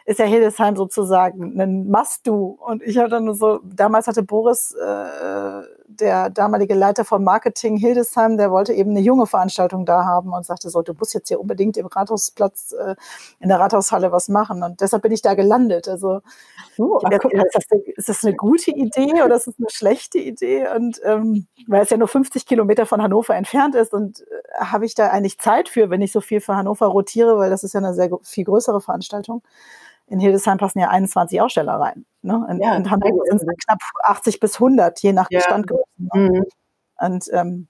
[0.05, 2.59] ist ja Hildesheim sozusagen ein Must-Do.
[2.61, 5.63] Und ich habe dann nur so, damals hatte Boris, äh,
[6.01, 10.45] der damalige Leiter von Marketing Hildesheim, der wollte eben eine junge Veranstaltung da haben und
[10.45, 12.95] sagte so, du musst jetzt hier unbedingt im Rathausplatz, äh,
[13.41, 14.63] in der Rathaushalle was machen.
[14.63, 15.89] Und deshalb bin ich da gelandet.
[15.89, 16.21] Also
[16.79, 20.19] oh, ach, ist, das eine, ist, das eine, gute Idee oder ist das eine schlechte
[20.19, 20.69] Idee?
[20.75, 24.87] Und ähm, weil es ja nur 50 Kilometer von Hannover entfernt ist und äh, habe
[24.87, 27.75] ich da eigentlich Zeit für, wenn ich so viel für Hannover rotiere, weil das ist
[27.75, 29.43] ja eine sehr viel größere Veranstaltung
[30.07, 32.05] in Hildesheim passen ja 21 Aussteller rein.
[32.23, 32.47] Ne?
[32.51, 35.41] In, ja, in Hamburg sind es knapp 80 bis 100, je nach ja.
[35.41, 35.83] Standgröße.
[35.97, 36.11] Ne?
[36.15, 36.45] Mhm.
[36.99, 37.69] Und ähm,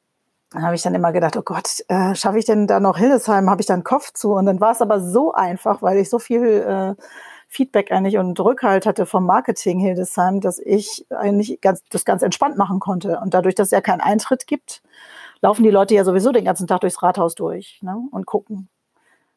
[0.51, 3.49] dann habe ich dann immer gedacht, oh Gott, äh, schaffe ich denn da noch Hildesheim?
[3.49, 4.33] Habe ich da einen Kopf zu?
[4.33, 7.03] Und dann war es aber so einfach, weil ich so viel äh,
[7.49, 12.57] Feedback eigentlich und Rückhalt hatte vom Marketing Hildesheim, dass ich eigentlich ganz, das ganz entspannt
[12.57, 13.19] machen konnte.
[13.21, 14.83] Und dadurch, dass es ja keinen Eintritt gibt,
[15.43, 17.97] laufen die Leute ja sowieso den ganzen Tag durchs Rathaus durch ne?
[18.11, 18.69] und gucken.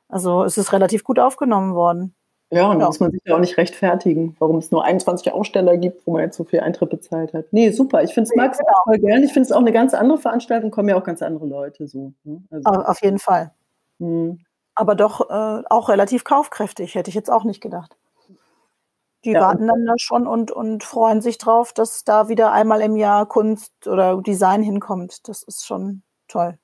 [0.08, 2.16] Also es ist relativ gut aufgenommen worden.
[2.52, 5.78] Ja, und da muss man sich ja auch nicht rechtfertigen, warum es nur 21 Aussteller
[5.78, 7.46] gibt, wo man jetzt so viel Eintritt bezahlt hat.
[7.52, 8.04] Nee, super.
[8.04, 8.70] Ich finde es mag genau.
[8.84, 9.24] voll gern.
[9.24, 12.14] Ich finde es auch eine ganz andere Veranstaltung, kommen ja auch ganz andere Leute so.
[12.24, 12.44] Ne?
[12.52, 13.52] Also, Auf jeden Fall.
[14.00, 14.40] Hm.
[14.76, 17.98] Aber doch äh, auch relativ kaufkräftig, hätte ich jetzt auch nicht gedacht.
[19.24, 22.82] Die ja, warten dann da schon und, und freuen sich drauf, dass da wieder einmal
[22.82, 25.28] im Jahr Kunst oder Design hinkommt.
[25.28, 26.60] Das ist schon toll.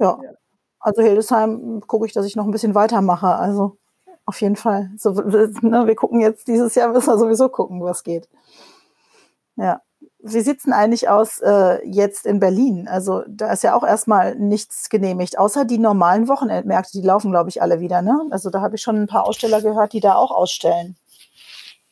[0.00, 0.18] ja.
[0.20, 0.41] ja.
[0.82, 3.28] Also Hildesheim gucke ich, dass ich noch ein bisschen weitermache.
[3.28, 3.78] Also
[4.26, 4.90] auf jeden Fall.
[4.98, 8.28] So, ne, wir gucken jetzt dieses Jahr, müssen wir sowieso gucken, was geht.
[9.56, 9.80] Ja.
[10.24, 12.86] Wie sieht es denn eigentlich aus äh, jetzt in Berlin?
[12.88, 17.50] Also da ist ja auch erstmal nichts genehmigt, außer die normalen Wochenendmärkte, die laufen, glaube
[17.50, 18.02] ich, alle wieder.
[18.02, 18.28] Ne?
[18.30, 20.96] Also da habe ich schon ein paar Aussteller gehört, die da auch ausstellen.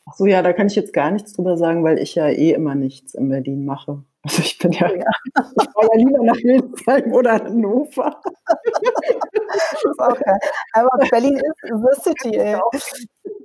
[0.05, 2.51] Ach so, ja, da kann ich jetzt gar nichts drüber sagen, weil ich ja eh
[2.51, 4.03] immer nichts in Berlin mache.
[4.23, 5.05] Also ich bin ja, ja.
[5.25, 8.21] ich fahre ja lieber nach Hildesheim oder Hannover.
[9.97, 10.37] okay.
[10.73, 12.59] Aber Berlin ist the city, ey.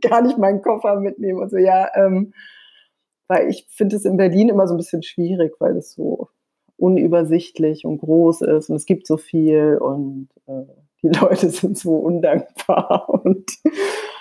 [0.02, 1.88] Gar nicht meinen Koffer mitnehmen und so, ja.
[1.94, 2.34] Ähm,
[3.28, 6.28] weil ich finde es in Berlin immer so ein bisschen schwierig, weil es so
[6.76, 10.66] unübersichtlich und groß ist und es gibt so viel und äh,
[11.02, 13.50] die Leute sind so undankbar und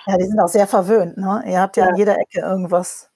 [0.06, 1.16] ja, die sind auch sehr verwöhnt.
[1.16, 1.42] Ne?
[1.46, 3.10] Ihr habt ja, ja an jeder Ecke irgendwas.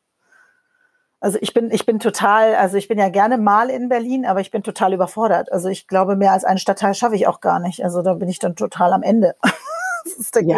[1.21, 4.41] Also ich bin, ich bin total, also ich bin ja gerne mal in Berlin, aber
[4.41, 5.53] ich bin total überfordert.
[5.53, 7.85] Also ich glaube, mehr als einen Stadtteil schaffe ich auch gar nicht.
[7.85, 9.35] Also da bin ich dann total am Ende.
[10.05, 10.57] das ist der ja.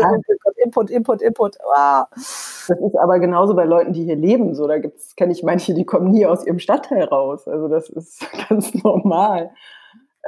[0.65, 1.57] Input, Input, Input.
[1.65, 2.07] Wow.
[2.13, 4.55] Das ist aber genauso bei Leuten, die hier leben.
[4.55, 7.49] So, da gibt's, kenne ich manche, die kommen nie aus ihrem Stadtteil raus.
[7.49, 9.51] Also das ist ganz normal.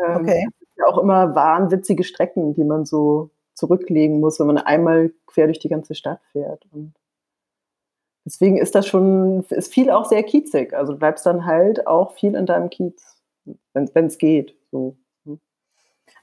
[0.04, 0.46] Ähm, okay.
[0.76, 5.60] Ja auch immer wahnwitzige Strecken, die man so zurücklegen muss, wenn man einmal quer durch
[5.60, 6.66] die ganze Stadt fährt.
[6.72, 6.94] Und
[8.24, 10.74] deswegen ist das schon, ist viel auch sehr kiezig.
[10.74, 13.02] Also du bleibst dann halt auch viel in deinem Kiez,
[13.72, 14.56] wenn es geht.
[14.70, 14.96] So.
[15.24, 15.40] Hm.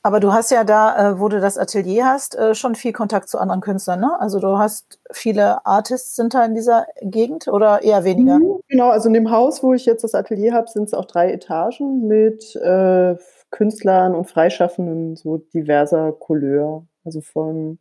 [0.03, 3.29] Aber du hast ja da, äh, wo du das Atelier hast, äh, schon viel Kontakt
[3.29, 4.19] zu anderen Künstlern, ne?
[4.19, 8.39] Also du hast viele Artists sind da in dieser Gegend oder eher weniger?
[8.39, 11.05] Mhm, genau, also in dem Haus, wo ich jetzt das Atelier habe, sind es auch
[11.05, 13.15] drei Etagen mit äh,
[13.51, 16.85] Künstlern und Freischaffenden so diverser Couleur.
[17.03, 17.79] Also von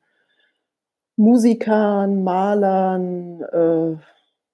[1.21, 3.97] Musikern, Malern, äh,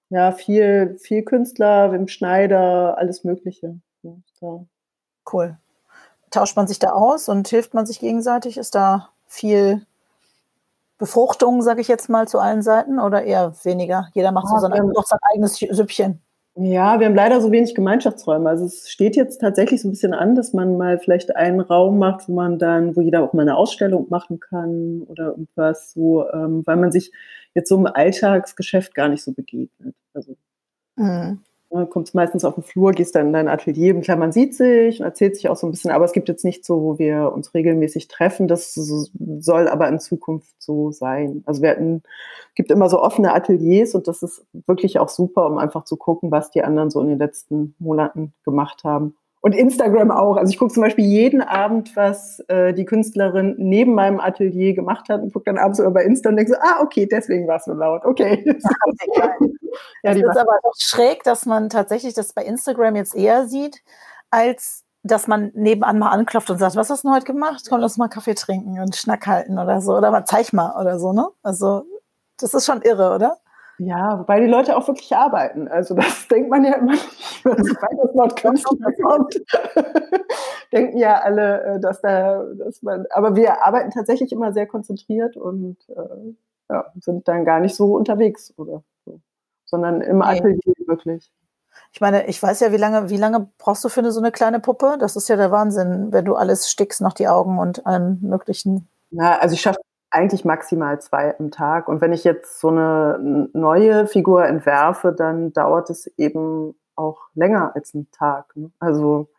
[0.09, 3.79] ja, viel, viel Künstler, Wim Schneider, alles Mögliche.
[4.03, 4.65] Ja.
[5.31, 5.57] Cool.
[6.29, 8.57] Tauscht man sich da aus und hilft man sich gegenseitig?
[8.57, 9.85] Ist da viel
[10.97, 14.09] Befruchtung, sage ich jetzt mal, zu allen Seiten oder eher weniger?
[14.13, 16.21] Jeder macht ja, so sein, ähm, sein eigenes Süppchen.
[16.59, 18.49] Ja, wir haben leider so wenig Gemeinschaftsräume.
[18.49, 21.99] Also es steht jetzt tatsächlich so ein bisschen an, dass man mal vielleicht einen Raum
[21.99, 26.27] macht, wo man dann, wo jeder auch mal eine Ausstellung machen kann oder irgendwas so,
[26.31, 27.11] ähm, weil man sich
[27.53, 29.95] jetzt so im Alltagsgeschäft gar nicht so begegnet.
[30.15, 30.35] Also
[30.95, 31.43] mhm.
[31.69, 35.01] Ne, kommst meistens auf den Flur, gehst dann in dein Atelier, klar, man sieht sich
[35.01, 37.33] und erzählt sich auch so ein bisschen, aber es gibt jetzt nicht so, wo wir
[37.33, 38.47] uns regelmäßig treffen.
[38.47, 41.43] Das soll aber in Zukunft so sein.
[41.45, 42.03] Also wir hatten,
[42.55, 46.31] gibt immer so offene Ateliers und das ist wirklich auch super, um einfach zu gucken,
[46.31, 49.17] was die anderen so in den letzten Monaten gemacht haben.
[49.41, 50.35] Und Instagram auch.
[50.35, 55.09] Also ich gucke zum Beispiel jeden Abend, was äh, die Künstlerin neben meinem Atelier gemacht
[55.09, 57.57] hat und gucke dann abends über bei Insta und denke so, ah, okay, deswegen war
[57.57, 58.03] es so laut.
[58.03, 58.43] Okay.
[60.03, 63.83] ja, das ist aber doch schräg, dass man tatsächlich das bei Instagram jetzt eher sieht,
[64.31, 67.65] als dass man nebenan mal anklopft und sagt, was hast du heute gemacht?
[67.69, 69.95] Komm, lass mal Kaffee trinken und Schnack halten oder so.
[69.95, 71.29] Oder mal zeig mal oder so, ne?
[71.43, 71.85] Also,
[72.39, 73.37] das ist schon irre, oder?
[73.79, 75.67] Ja, wobei die Leute auch wirklich arbeiten.
[75.67, 77.57] Also das denkt man ja immer nicht, sobald
[78.03, 79.39] das Wort Künstler kommt.
[80.71, 85.37] denken ja alle, äh, dass da, dass man, aber wir arbeiten tatsächlich immer sehr konzentriert
[85.37, 86.33] und äh,
[86.69, 89.21] ja, sind dann gar nicht so unterwegs oder so,
[89.65, 91.31] sondern im Atelier wirklich.
[91.93, 94.31] Ich meine, ich weiß ja, wie lange, wie lange brauchst du für eine, so eine
[94.31, 94.97] kleine Puppe?
[94.99, 98.87] Das ist ja der Wahnsinn, wenn du alles stickst, noch die Augen und allem möglichen.
[99.11, 99.79] Ja, also ich schaffe
[100.09, 101.87] eigentlich maximal zwei am Tag.
[101.87, 107.75] Und wenn ich jetzt so eine neue Figur entwerfe, dann dauert es eben auch länger
[107.75, 108.55] als einen Tag.
[108.55, 108.71] Ne?
[108.79, 109.29] Also,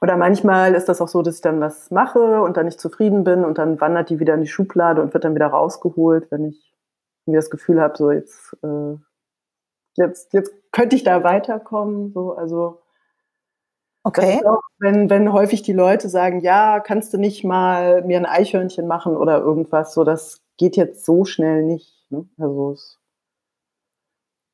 [0.00, 3.24] oder manchmal ist das auch so, dass ich dann was mache und dann nicht zufrieden
[3.24, 6.46] bin und dann wandert die wieder in die Schublade und wird dann wieder rausgeholt, wenn
[6.46, 6.74] ich
[7.26, 8.96] mir das Gefühl habe, so jetzt, äh,
[9.94, 12.12] jetzt, jetzt könnte ich da weiterkommen.
[12.12, 12.82] So, also
[14.06, 14.40] Okay.
[14.46, 18.86] Auch, wenn, wenn häufig die Leute sagen, ja, kannst du nicht mal mir ein Eichhörnchen
[18.86, 21.92] machen oder irgendwas, so das geht jetzt so schnell nicht.
[22.10, 22.24] Ne?
[22.38, 22.76] Also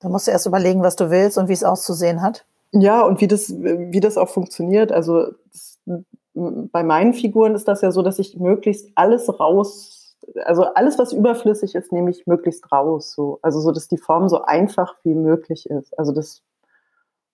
[0.01, 2.47] da musst du erst überlegen, was du willst und wie es auszusehen hat.
[2.73, 4.91] Ja, und wie das, wie das auch funktioniert.
[4.91, 5.79] Also das,
[6.35, 11.13] bei meinen Figuren ist das ja so, dass ich möglichst alles raus, also alles, was
[11.13, 13.13] überflüssig ist, nehme ich möglichst raus.
[13.13, 13.39] So.
[13.43, 15.99] Also so, dass die Form so einfach wie möglich ist.
[15.99, 16.41] Also das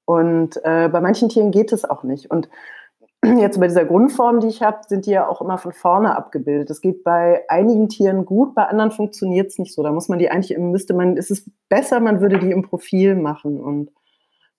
[0.09, 2.31] und äh, bei manchen Tieren geht es auch nicht.
[2.31, 2.49] Und
[3.23, 6.71] jetzt bei dieser Grundform, die ich habe, sind die ja auch immer von vorne abgebildet.
[6.71, 9.83] Das geht bei einigen Tieren gut, bei anderen funktioniert es nicht so.
[9.83, 13.17] Da muss man die eigentlich, müsste man, ist es besser, man würde die im Profil
[13.17, 13.61] machen.
[13.61, 13.91] Und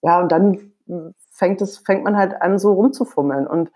[0.04, 0.72] ja, und dann
[1.32, 3.48] fängt es, fängt man halt an, so rumzufummeln.
[3.48, 3.72] Und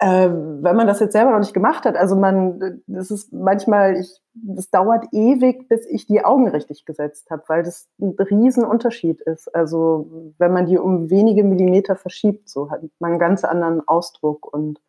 [0.00, 3.96] äh, wenn man das jetzt selber noch nicht gemacht hat, also man, das ist manchmal,
[3.96, 9.20] ich, das dauert ewig, bis ich die Augen richtig gesetzt habe, weil das ein Riesenunterschied
[9.20, 9.54] ist.
[9.54, 14.50] Also wenn man die um wenige Millimeter verschiebt, so hat man einen ganz anderen Ausdruck
[14.50, 14.80] und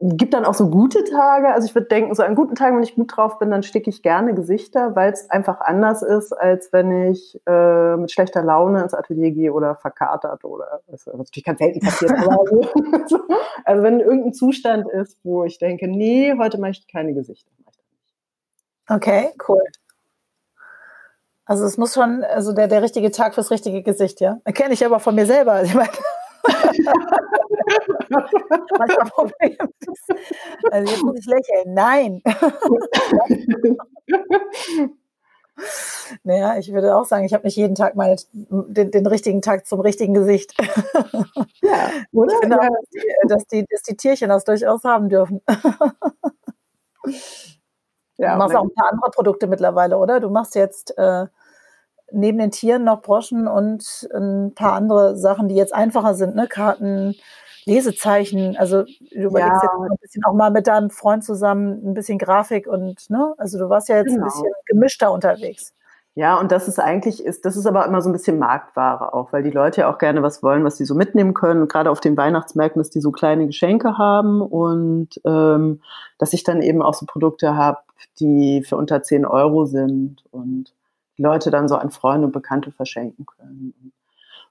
[0.00, 1.52] gibt dann auch so gute Tage.
[1.52, 3.90] Also ich würde denken, so an guten Tagen, wenn ich gut drauf bin, dann sticke
[3.90, 8.82] ich gerne Gesichter, weil es einfach anders ist, als wenn ich äh, mit schlechter Laune
[8.82, 12.12] ins Atelier gehe oder verkatert oder was natürlich ganz selten passiert.
[12.12, 12.62] also,
[13.64, 17.50] also wenn irgendein Zustand ist, wo ich denke, nee, heute mache ich keine Gesichter.
[18.88, 19.62] Okay, cool.
[21.44, 24.38] Also es muss schon, also der, der richtige Tag fürs richtige Gesicht, ja.
[24.44, 25.62] Erkenne ich aber von mir selber.
[25.64, 25.90] Ich meine,
[30.70, 31.74] Also jetzt muss ich lächeln.
[31.74, 32.22] Nein.
[36.24, 39.66] naja, ich würde auch sagen, ich habe nicht jeden Tag meine, den, den, richtigen Tag
[39.66, 40.54] zum richtigen Gesicht.
[41.62, 42.32] Ja, oder?
[42.34, 42.62] Ich finde ja.
[42.62, 45.40] auch, dass die, dass, die, dass die Tierchen das durchaus haben dürfen.
[48.20, 50.20] Ja, du machst auch ein paar andere Produkte mittlerweile, oder?
[50.20, 51.26] Du machst jetzt äh,
[52.12, 56.46] neben den Tieren noch Broschen und ein paar andere Sachen, die jetzt einfacher sind, ne?
[56.48, 57.14] Karten,
[57.66, 58.56] Lesezeichen.
[58.56, 59.70] Also du überlegst ja.
[59.72, 63.34] jetzt ein bisschen auch mal mit deinem Freund zusammen ein bisschen Grafik und, ne?
[63.38, 64.24] Also du warst ja jetzt genau.
[64.24, 65.72] ein bisschen gemischter unterwegs.
[66.16, 69.32] Ja, und das ist eigentlich, ist, das ist aber immer so ein bisschen Marktware auch,
[69.32, 71.62] weil die Leute ja auch gerne was wollen, was sie so mitnehmen können.
[71.62, 75.80] Und gerade auf den Weihnachtsmärkten, dass die so kleine Geschenke haben und ähm,
[76.18, 77.78] dass ich dann eben auch so Produkte habe,
[78.18, 80.74] die für unter 10 Euro sind und
[81.20, 83.92] die Leute dann so an Freunde und Bekannte verschenken können.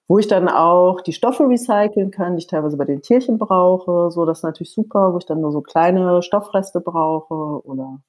[0.08, 4.12] Wo ich dann auch die Stoffe recyceln kann, die ich teilweise bei den Tierchen brauche,
[4.12, 8.00] so das ist natürlich super, wo ich dann nur so kleine Stoffreste brauche oder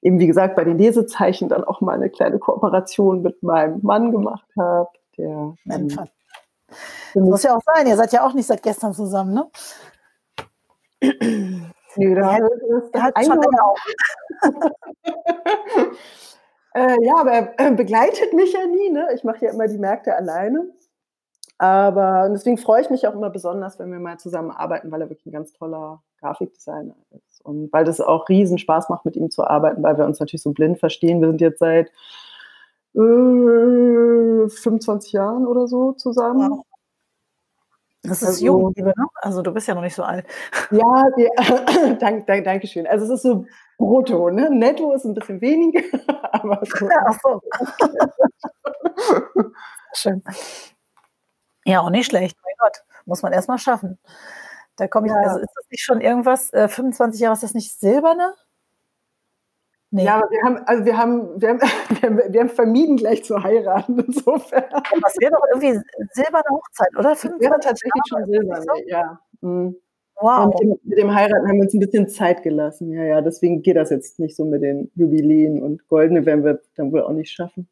[0.00, 4.12] eben wie gesagt bei den Lesezeichen dann auch mal eine kleine Kooperation mit meinem Mann
[4.12, 5.88] gemacht habe, der ähm,
[7.14, 9.50] das muss ja auch sein, ihr seid ja auch nicht seit gestern zusammen, ne?
[11.96, 12.48] Nee, da ja,
[12.92, 13.76] das hat schon länger auch.
[16.74, 18.90] äh, ja, aber er begleitet mich ja nie.
[18.90, 19.08] Ne?
[19.14, 20.70] Ich mache ja immer die Märkte alleine.
[21.58, 25.26] Aber deswegen freue ich mich auch immer besonders, wenn wir mal zusammenarbeiten, weil er wirklich
[25.26, 27.40] ein ganz toller Grafikdesigner ist.
[27.44, 30.42] Und weil das auch riesen Spaß macht, mit ihm zu arbeiten, weil wir uns natürlich
[30.42, 31.20] so blind verstehen.
[31.20, 31.88] Wir sind jetzt seit
[32.94, 36.50] äh, 25 Jahren oder so zusammen.
[36.50, 36.71] Wow.
[38.02, 39.06] Das ist also, jung, liebe, ne?
[39.16, 40.26] Also du bist ja noch nicht so alt.
[40.72, 42.86] Ja, ja dank, dank, danke schön.
[42.86, 43.46] Also es ist so
[43.78, 44.50] brutto, ne?
[44.50, 45.82] Netto ist ein bisschen weniger,
[46.32, 46.88] aber so.
[47.06, 47.40] Ach so.
[49.94, 50.22] schön.
[51.64, 52.36] Ja, auch nicht schlecht.
[52.42, 53.98] Mein Gott, muss man erstmal schaffen.
[54.76, 55.18] Da komme ich, ja.
[55.20, 58.34] also ist das nicht schon irgendwas, äh, 25 Jahre, ist das nicht silberne?
[59.94, 60.04] Nee.
[60.04, 61.60] Ja, wir haben, also wir haben, wir haben,
[62.00, 64.64] wir haben, wir haben vermieden, gleich zu heiraten, insofern.
[64.70, 65.80] Das wäre doch irgendwie
[66.12, 67.10] silberne Hochzeit, oder?
[67.10, 68.82] Das wäre tatsächlich Jahre, schon silberne, so?
[68.86, 69.20] ja.
[69.42, 69.76] Mhm.
[70.18, 70.46] Wow.
[70.46, 73.20] Mit dem, mit dem, Heiraten haben wir uns ein bisschen Zeit gelassen, ja, ja.
[73.20, 77.02] Deswegen geht das jetzt nicht so mit den Jubiläen und Goldene werden wir dann wohl
[77.02, 77.68] auch nicht schaffen.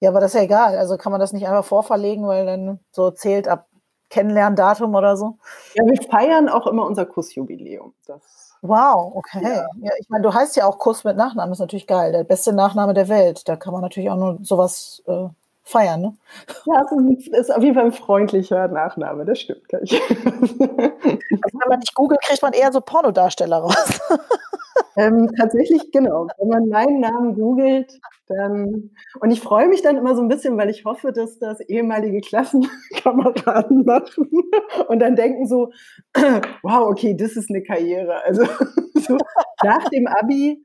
[0.00, 0.78] Ja, aber das ist ja egal.
[0.78, 3.66] Also kann man das nicht einfach vorverlegen, weil dann so zählt ab
[4.08, 5.36] Kennenlerndatum oder so?
[5.74, 7.92] Ja, wir feiern auch immer unser Kussjubiläum.
[8.06, 9.42] Das Wow, okay.
[9.42, 9.66] Ja.
[9.80, 12.12] ja ich meine, du heißt ja auch Kuss mit Nachnamen, ist natürlich geil.
[12.12, 13.48] Der beste Nachname der Welt.
[13.48, 15.28] Da kann man natürlich auch nur sowas äh,
[15.68, 16.16] feiern, ne?
[16.66, 20.00] Ja, es ist, ist, auf jeden Fall ein freundlicher Nachname, das stimmt gleich.
[21.40, 24.00] Also, wenn man nicht googelt, kriegt man eher so Pornodarsteller raus.
[24.96, 26.26] Ähm, tatsächlich, genau.
[26.38, 28.90] Wenn man meinen Namen googelt, dann.
[29.20, 32.20] Und ich freue mich dann immer so ein bisschen, weil ich hoffe, dass das ehemalige
[32.20, 34.28] Klassenkameraden machen
[34.88, 35.70] und dann denken so:
[36.62, 38.24] wow, okay, das ist eine Karriere.
[38.24, 38.44] Also
[38.94, 39.18] so
[39.62, 40.64] nach dem Abi.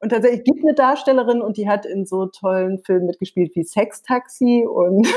[0.00, 4.02] Und tatsächlich gibt eine Darstellerin und die hat in so tollen Filmen mitgespielt wie Sex
[4.02, 5.08] Taxi und.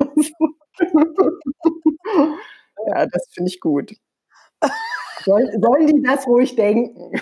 [2.86, 3.92] ja, das finde ich gut.
[5.24, 7.12] Sollen, sollen die das ruhig denken?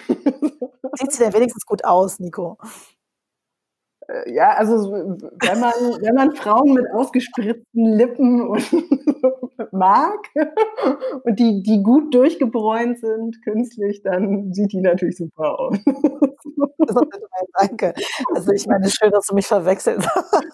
[0.94, 2.58] Sieht sie denn wenigstens gut aus, Nico?
[4.08, 8.48] Äh, ja, also wenn man, wenn man Frauen mit ausgespritzten Lippen
[9.72, 10.18] mag
[11.24, 15.78] und die, die gut durchgebräunt sind künstlich, dann sieht die natürlich super aus.
[17.58, 17.94] Danke.
[18.34, 20.44] Also ich meine, schön, dass du mich verwechselt hast.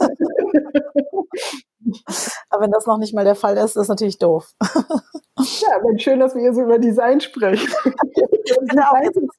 [2.50, 4.52] Aber wenn das noch nicht mal der Fall ist, ist das natürlich doof.
[4.60, 7.72] Ja, aber schön, dass wir hier so über Design sprechen.
[8.68, 9.32] genau, jetzt muss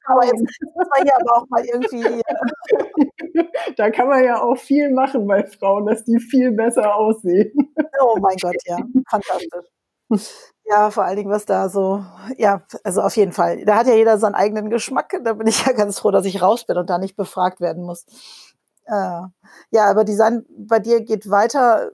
[0.74, 2.22] man hier aber auch mal irgendwie.
[3.76, 7.52] Da kann man ja auch viel machen bei Frauen, dass die viel besser aussehen.
[8.00, 8.78] Oh mein Gott, ja.
[9.08, 9.66] Fantastisch.
[10.64, 12.04] Ja, vor allen Dingen, was da so,
[12.38, 13.64] ja, also auf jeden Fall.
[13.64, 15.18] Da hat ja jeder seinen eigenen Geschmack.
[15.24, 17.84] Da bin ich ja ganz froh, dass ich raus bin und da nicht befragt werden
[17.84, 18.04] muss.
[18.86, 19.22] Äh,
[19.70, 21.92] ja, aber Design bei dir geht weiter.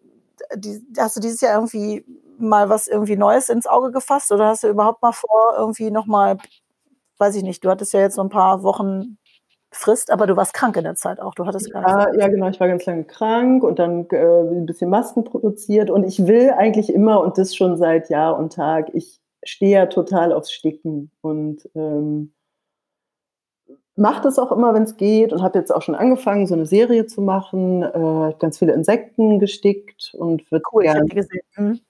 [0.55, 2.05] Die, hast du dieses Jahr irgendwie
[2.39, 6.39] mal was irgendwie Neues ins Auge gefasst oder hast du überhaupt mal vor, irgendwie nochmal,
[7.18, 9.18] weiß ich nicht, du hattest ja jetzt so ein paar Wochen
[9.71, 11.35] Frist, aber du warst krank in der Zeit auch.
[11.35, 14.66] Du hattest gar ja, ja, genau, ich war ganz lange krank und dann äh, ein
[14.66, 18.91] bisschen Masken produziert und ich will eigentlich immer und das schon seit Jahr und Tag,
[18.95, 22.33] ich stehe ja total aufs Sticken und ähm,
[23.99, 26.66] mache das auch immer, wenn es geht und habe jetzt auch schon angefangen, so eine
[26.66, 31.81] Serie zu machen, äh, ganz viele Insekten gestickt und wird cool, gern, ich gesehen.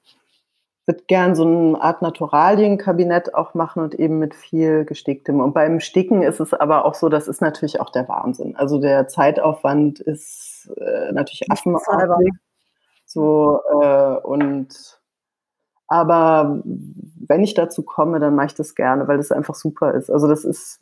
[0.88, 5.38] Würde gern so eine Art Naturalienkabinett auch machen und eben mit viel Gesticktem.
[5.38, 8.56] Und beim Sticken ist es aber auch so, das ist natürlich auch der Wahnsinn.
[8.56, 12.32] Also der Zeitaufwand ist äh, natürlich affenartig.
[13.04, 14.98] So, äh, und
[15.88, 20.10] aber wenn ich dazu komme, dann mache ich das gerne, weil das einfach super ist.
[20.10, 20.78] Also das ist,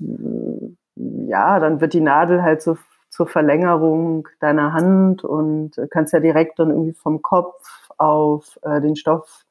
[0.95, 2.77] ja, dann wird die Nadel halt so
[3.11, 8.95] zur Verlängerung deiner Hand und kannst ja direkt dann irgendwie vom Kopf auf äh, den
[8.95, 9.46] Stoff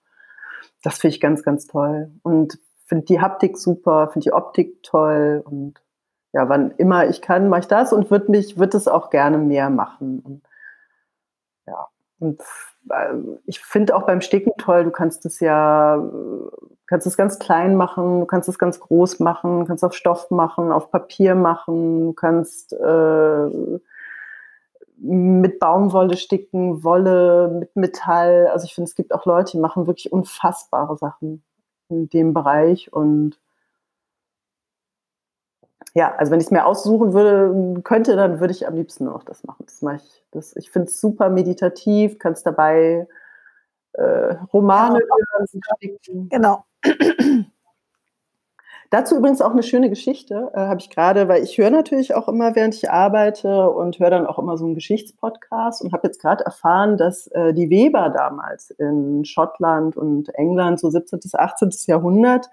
[0.86, 2.12] das finde ich ganz, ganz toll.
[2.22, 5.82] Und finde die Haptik super, finde die Optik toll und
[6.34, 9.38] ja, wann immer ich kann, mache ich das und würde mich, würde es auch gerne
[9.38, 10.20] mehr machen.
[10.20, 10.42] Und,
[11.66, 11.88] ja,
[12.20, 12.42] und
[12.90, 13.14] äh,
[13.46, 16.04] ich finde auch beim Sticken toll, du kannst es ja,
[16.88, 20.72] kannst es ganz klein machen, du kannst es ganz groß machen, kannst auf Stoff machen,
[20.72, 23.80] auf Papier machen, du kannst äh,
[24.98, 28.48] mit Baumwolle sticken, Wolle, mit Metall.
[28.48, 31.43] Also ich finde, es gibt auch Leute, die machen wirklich unfassbare Sachen
[31.89, 32.91] in dem Bereich.
[32.93, 33.39] Und
[35.93, 39.24] ja, also wenn ich es mir aussuchen würde, könnte, dann würde ich am liebsten auch
[39.24, 39.66] das machen.
[39.66, 40.24] Das mache ich.
[40.32, 43.08] Das, ich finde es super meditativ, kannst dabei
[43.93, 46.30] äh, Romane hören.
[46.30, 46.66] Genau.
[48.90, 52.28] Dazu übrigens auch eine schöne Geschichte, äh, habe ich gerade, weil ich höre natürlich auch
[52.28, 56.22] immer, während ich arbeite und höre dann auch immer so einen Geschichtspodcast und habe jetzt
[56.22, 61.20] gerade erfahren, dass äh, die Weber damals in Schottland und England, so 17.
[61.20, 61.72] bis 18.
[61.88, 62.50] Jahrhundert,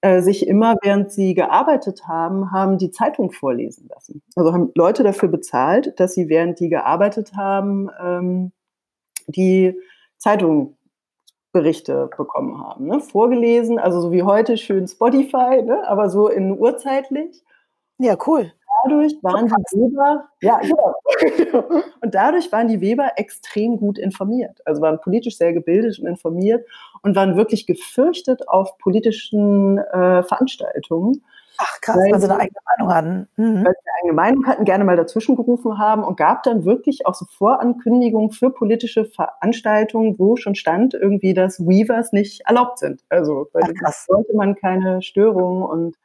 [0.00, 4.22] äh, sich immer, während sie gearbeitet haben, haben die Zeitung vorlesen lassen.
[4.36, 8.52] Also haben Leute dafür bezahlt, dass sie, während die gearbeitet haben, ähm,
[9.26, 9.76] die
[10.16, 10.77] Zeitung
[11.52, 13.00] Berichte bekommen haben, ne?
[13.00, 15.86] vorgelesen, also so wie heute schön Spotify, ne?
[15.86, 17.42] aber so in urzeitlich.
[17.98, 18.52] Ja, cool.
[18.84, 21.82] Dadurch waren die Weber, ja, genau.
[22.00, 24.60] und dadurch waren die Weber extrem gut informiert.
[24.66, 26.64] Also waren politisch sehr gebildet und informiert
[27.02, 31.24] und waren wirklich gefürchtet auf politischen äh, Veranstaltungen.
[31.58, 33.28] Ach krass, weil, weil sie eine eigene Meinung hatten.
[33.36, 33.64] Mhm.
[33.64, 37.06] Weil sie eine eigene Meinung hatten, gerne mal dazwischen gerufen haben und gab dann wirklich
[37.06, 43.02] auch so Vorankündigungen für politische Veranstaltungen, wo schon stand irgendwie, dass Weavers nicht erlaubt sind.
[43.08, 44.06] Also weil Ach, krass.
[44.08, 45.96] wollte man keine Störungen und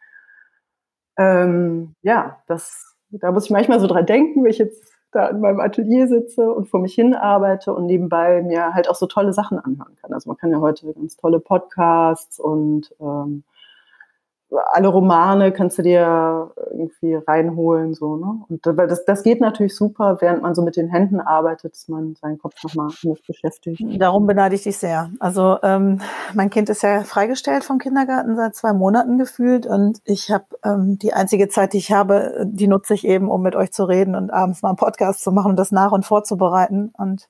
[1.17, 5.41] ähm, ja, das, da muss ich manchmal so dran denken, wenn ich jetzt da in
[5.41, 9.31] meinem Atelier sitze und vor mich hin arbeite und nebenbei mir halt auch so tolle
[9.33, 10.11] Sachen anhören kann.
[10.11, 13.43] Also man kann ja heute ganz tolle Podcasts und ähm,
[14.71, 18.41] alle Romane kannst du dir irgendwie reinholen, so, ne?
[18.49, 22.15] Und das, das geht natürlich super, während man so mit den Händen arbeitet, dass man
[22.15, 23.83] seinen Kopf nochmal mit beschäftigt.
[23.99, 25.09] Darum beneide ich dich sehr.
[25.19, 26.01] Also ähm,
[26.33, 30.97] mein Kind ist ja freigestellt vom Kindergarten seit zwei Monaten gefühlt und ich habe ähm,
[30.99, 34.15] die einzige Zeit, die ich habe, die nutze ich eben, um mit euch zu reden
[34.15, 37.27] und abends mal einen Podcast zu machen und das nach und vorzubereiten und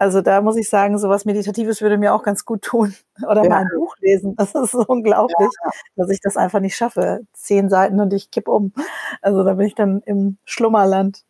[0.00, 2.94] also da muss ich sagen, sowas Meditatives würde mir auch ganz gut tun.
[3.22, 3.50] Oder ja.
[3.50, 4.34] mal ein Buch lesen.
[4.34, 5.70] Das ist so unglaublich, ja.
[5.94, 7.20] dass ich das einfach nicht schaffe.
[7.34, 8.72] Zehn Seiten und ich kipp um.
[9.20, 11.26] Also da bin ich dann im Schlummerland.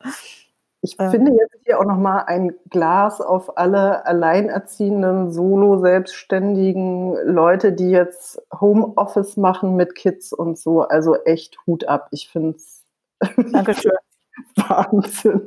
[0.82, 1.10] Ich ja.
[1.10, 9.36] finde jetzt hier auch nochmal ein Glas auf alle alleinerziehenden, solo-selbstständigen Leute, die jetzt Homeoffice
[9.36, 10.82] machen mit Kids und so.
[10.82, 12.06] Also echt Hut ab.
[12.12, 12.84] Ich finde es.
[13.50, 13.90] Dankeschön.
[14.56, 15.46] Wahnsinn.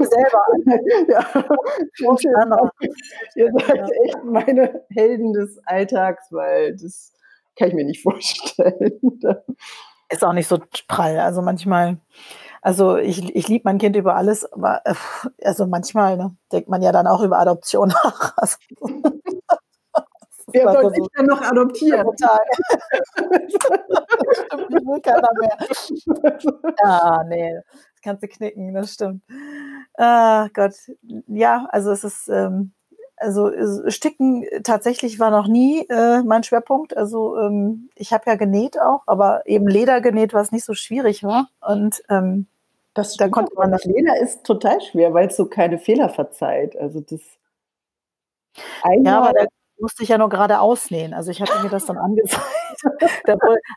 [0.00, 0.44] Selber.
[1.08, 1.44] Ja.
[3.34, 7.12] Ihr seid echt meine Helden des Alltags, weil das
[7.56, 9.00] kann ich mir nicht vorstellen.
[10.08, 10.58] Ist auch nicht so
[10.88, 11.18] prall.
[11.18, 11.98] Also manchmal,
[12.60, 14.94] also ich, ich liebe mein Kind über alles, aber äh,
[15.44, 18.34] also manchmal ne, denkt man ja dann auch über Adoption nach.
[18.36, 18.56] Also,
[20.52, 22.04] Wer soll sich denn noch adoptieren?
[22.04, 22.38] Total.
[23.48, 25.58] stimmt, ich will keiner mehr.
[26.84, 29.22] Ja, nee, das kannst du knicken, das stimmt.
[29.96, 30.74] Ah, Gott,
[31.28, 32.72] ja, also es ist, ähm,
[33.16, 33.50] also
[33.88, 36.96] Sticken tatsächlich war noch nie äh, mein Schwerpunkt.
[36.96, 41.22] Also ähm, ich habe ja genäht auch, aber eben Leder genäht, was nicht so schwierig
[41.22, 41.48] war.
[41.60, 42.46] Und ähm,
[42.94, 46.76] das da konnte man das Leder ist total schwer, weil es so keine Fehler verzeiht.
[46.76, 47.20] Also das
[49.02, 49.46] ja, aber da,
[49.82, 51.12] musste ich ja nur gerade ausnähen.
[51.12, 52.46] Also ich hatte mir das dann angezeigt.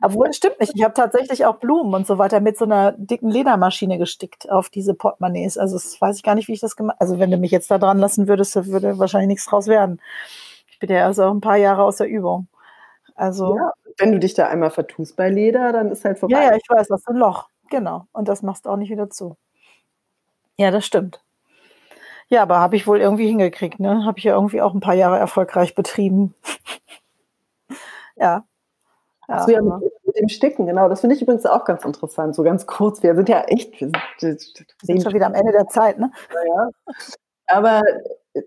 [0.01, 0.73] obwohl, stimmt nicht.
[0.75, 4.69] Ich habe tatsächlich auch Blumen und so weiter mit so einer dicken Ledermaschine gestickt auf
[4.69, 5.57] diese Portemonnaies.
[5.57, 7.69] Also das weiß ich gar nicht, wie ich das gemacht Also wenn du mich jetzt
[7.71, 9.99] da dran lassen würdest, würde wahrscheinlich nichts draus werden.
[10.67, 12.47] Ich bin ja also auch ein paar Jahre aus der Übung.
[13.15, 16.35] Also ja, wenn du dich da einmal vertust bei Leder, dann ist halt vorbei.
[16.35, 17.49] Ja, ja, ich weiß, das ist ein Loch.
[17.69, 18.05] Genau.
[18.11, 19.37] Und das machst du auch nicht wieder zu.
[20.57, 21.24] Ja, das stimmt.
[22.27, 24.03] Ja, aber habe ich wohl irgendwie hingekriegt, ne?
[24.05, 26.33] Habe ich ja irgendwie auch ein paar Jahre erfolgreich betrieben.
[28.15, 28.43] ja.
[29.27, 30.87] Ja, ja mit, mit, dem Sticken, genau.
[30.87, 32.35] Das finde ich übrigens auch ganz interessant.
[32.35, 33.01] So ganz kurz.
[33.01, 33.79] Wir sind ja echt.
[33.79, 36.11] Wir sind, wir sind schon wieder am Ende der Zeit, ne?
[36.31, 36.69] Ja.
[37.47, 37.81] Aber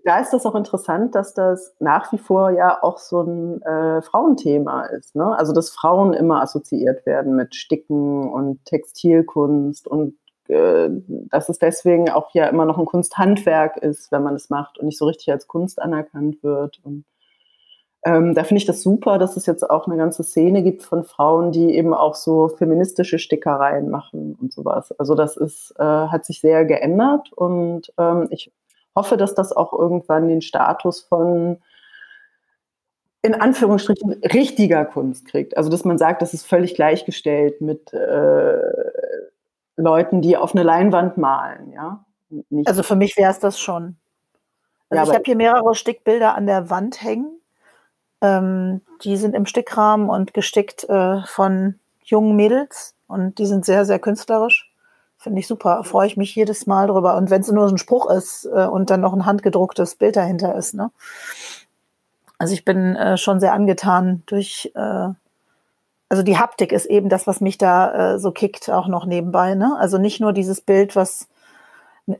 [0.05, 4.01] da ist das auch interessant, dass das nach wie vor ja auch so ein äh,
[4.01, 5.15] Frauenthema ist.
[5.15, 5.35] Ne?
[5.37, 10.15] Also dass Frauen immer assoziiert werden mit Sticken und Textilkunst und
[10.49, 14.79] äh, dass es deswegen auch ja immer noch ein Kunsthandwerk ist, wenn man es macht
[14.79, 16.79] und nicht so richtig als Kunst anerkannt wird.
[16.83, 17.05] Und
[18.03, 21.03] ähm, da finde ich das super, dass es jetzt auch eine ganze Szene gibt von
[21.03, 24.91] Frauen, die eben auch so feministische Stickereien machen und sowas.
[24.97, 28.51] Also das ist, äh, hat sich sehr geändert und ähm, ich
[28.95, 31.57] hoffe, dass das auch irgendwann den Status von
[33.21, 35.57] in Anführungsstrichen richtiger Kunst kriegt.
[35.57, 38.59] Also dass man sagt, das ist völlig gleichgestellt mit äh,
[39.81, 42.05] Leuten, die auf eine Leinwand malen, ja.
[42.49, 43.97] Nicht also für mich wäre es das schon.
[44.89, 47.39] Also ja, ich habe hier mehrere Stickbilder an der Wand hängen.
[48.21, 53.85] Ähm, die sind im Stickrahmen und gestickt äh, von jungen Mädels und die sind sehr,
[53.85, 54.71] sehr künstlerisch.
[55.17, 55.83] Finde ich super.
[55.83, 57.17] Freue ich mich jedes Mal drüber.
[57.17, 60.15] Und wenn es nur so ein Spruch ist äh, und dann noch ein handgedrucktes Bild
[60.15, 60.73] dahinter ist.
[60.73, 60.91] Ne?
[62.37, 65.09] Also ich bin äh, schon sehr angetan durch, äh,
[66.09, 69.55] also die Haptik ist eben das, was mich da äh, so kickt, auch noch nebenbei.
[69.55, 69.75] Ne?
[69.79, 71.27] Also nicht nur dieses Bild, was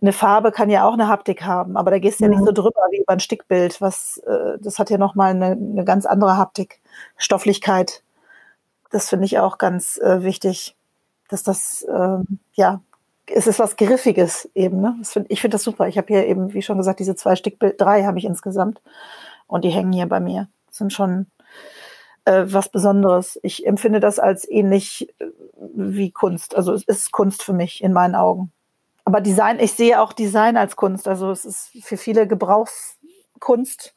[0.02, 2.52] eine Farbe kann ja auch eine Haptik haben, aber da gehst du ja nicht so
[2.52, 3.82] drüber wie über ein Stickbild.
[3.82, 6.80] Was, äh, das hat ja nochmal eine, eine ganz andere Haptik,
[7.18, 8.04] Stofflichkeit.
[8.92, 10.76] Das finde ich auch ganz äh, wichtig,
[11.28, 12.82] dass das ähm, ja
[13.32, 14.82] es ist was Griffiges eben.
[14.82, 14.96] Ne?
[15.04, 15.88] Find, ich finde das super.
[15.88, 18.82] Ich habe hier eben, wie schon gesagt, diese zwei Stickbild, drei habe ich insgesamt.
[19.48, 20.48] Und die hängen hier bei mir.
[20.68, 21.28] Das sind schon
[22.30, 23.39] äh, was Besonderes.
[23.41, 25.25] Ich empfinde das als ähnlich äh,
[25.73, 26.55] wie Kunst.
[26.55, 28.51] Also es ist Kunst für mich in meinen Augen.
[29.03, 31.07] Aber Design, ich sehe auch Design als Kunst.
[31.07, 33.95] Also es ist für viele Gebrauchskunst.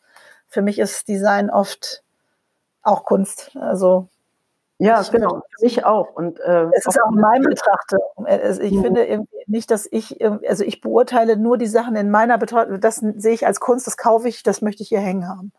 [0.49, 2.03] Für mich ist Design oft
[2.83, 3.55] auch Kunst.
[3.55, 4.09] Also
[4.79, 6.15] ja, ich genau, für mich auch.
[6.15, 7.99] Und, äh, es ist auch in meinem Betrachter.
[8.63, 8.83] Ich mhm.
[8.83, 13.35] finde nicht, dass ich, also ich beurteile nur die Sachen in meiner Betrachtung, das sehe
[13.35, 15.53] ich als Kunst, das kaufe ich, das möchte ich hier hängen haben.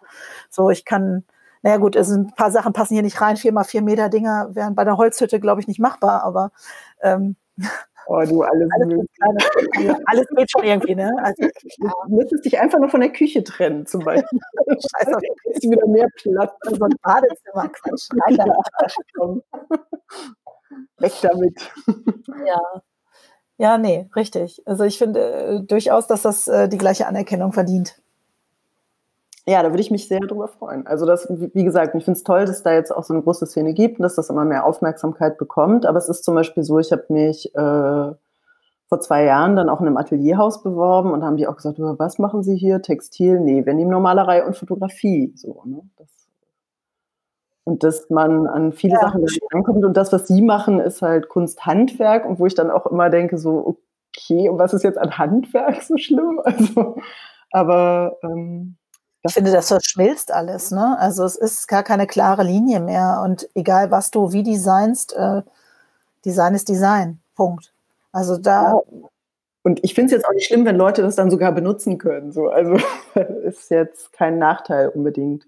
[0.50, 1.24] So, ich kann,
[1.64, 4.10] naja gut, es sind ein paar Sachen passen hier nicht rein, vier mal vier Meter
[4.10, 6.52] Dinger wären bei der Holzhütte, glaube ich, nicht machbar, aber
[7.02, 7.36] ähm,
[8.08, 11.10] Oh, du, alles, alles, kleine, alles geht schon irgendwie, ne?
[11.24, 11.48] Also,
[11.80, 14.40] du müsstest dich einfach nur von der Küche trennen, zum Beispiel.
[14.68, 15.12] Scheiße,
[15.46, 16.52] ist wieder mehr Platz.
[16.64, 18.10] So ein Badezimmer, Quatsch.
[18.14, 18.46] Nein, da
[21.00, 21.72] Weg damit.
[22.46, 22.62] Ja.
[23.58, 24.62] Ja, nee, richtig.
[24.66, 28.02] Also ich finde äh, durchaus, dass das äh, die gleiche Anerkennung verdient.
[29.46, 30.88] Ja, da würde ich mich sehr drüber freuen.
[30.88, 33.46] Also das, wie gesagt, ich finde es toll, dass da jetzt auch so eine große
[33.46, 35.86] Szene gibt und dass das immer mehr Aufmerksamkeit bekommt.
[35.86, 38.12] Aber es ist zum Beispiel so, ich habe mich äh,
[38.88, 42.20] vor zwei Jahren dann auch in einem Atelierhaus beworben und haben die auch gesagt, was
[42.20, 42.82] machen Sie hier?
[42.82, 43.42] Textil?
[43.42, 45.34] Nee, wir nehmen Normalerei und Fotografie.
[45.36, 45.82] So, ne?
[45.98, 46.08] das,
[47.66, 49.02] und dass man an viele ja.
[49.02, 52.86] Sachen ankommt und das, was Sie machen, ist halt Kunsthandwerk und wo ich dann auch
[52.86, 53.78] immer denke, so,
[54.16, 56.42] okay, und was ist jetzt an Handwerk so schlimm?
[56.46, 56.96] Also,
[57.52, 58.78] aber ähm,
[59.26, 60.72] ich finde, das verschmilzt alles.
[60.72, 60.98] Ne?
[61.00, 63.22] Also es ist gar keine klare Linie mehr.
[63.24, 65.42] Und egal, was du wie designst, äh,
[66.26, 67.20] Design ist Design.
[67.36, 67.74] Punkt.
[68.12, 68.82] Also da.
[69.64, 72.34] Und ich finde es jetzt auch nicht schlimm, wenn Leute das dann sogar benutzen können.
[72.34, 72.50] So.
[72.50, 72.78] Also
[73.44, 75.48] ist jetzt kein Nachteil unbedingt.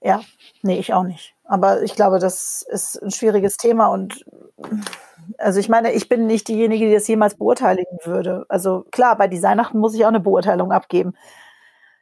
[0.00, 0.20] Ja,
[0.62, 1.36] nee, ich auch nicht.
[1.44, 4.24] Aber ich glaube, das ist ein schwieriges Thema und
[5.38, 8.44] also ich meine, ich bin nicht diejenige, die das jemals beurteilen würde.
[8.48, 11.14] Also klar, bei Designachten muss ich auch eine Beurteilung abgeben.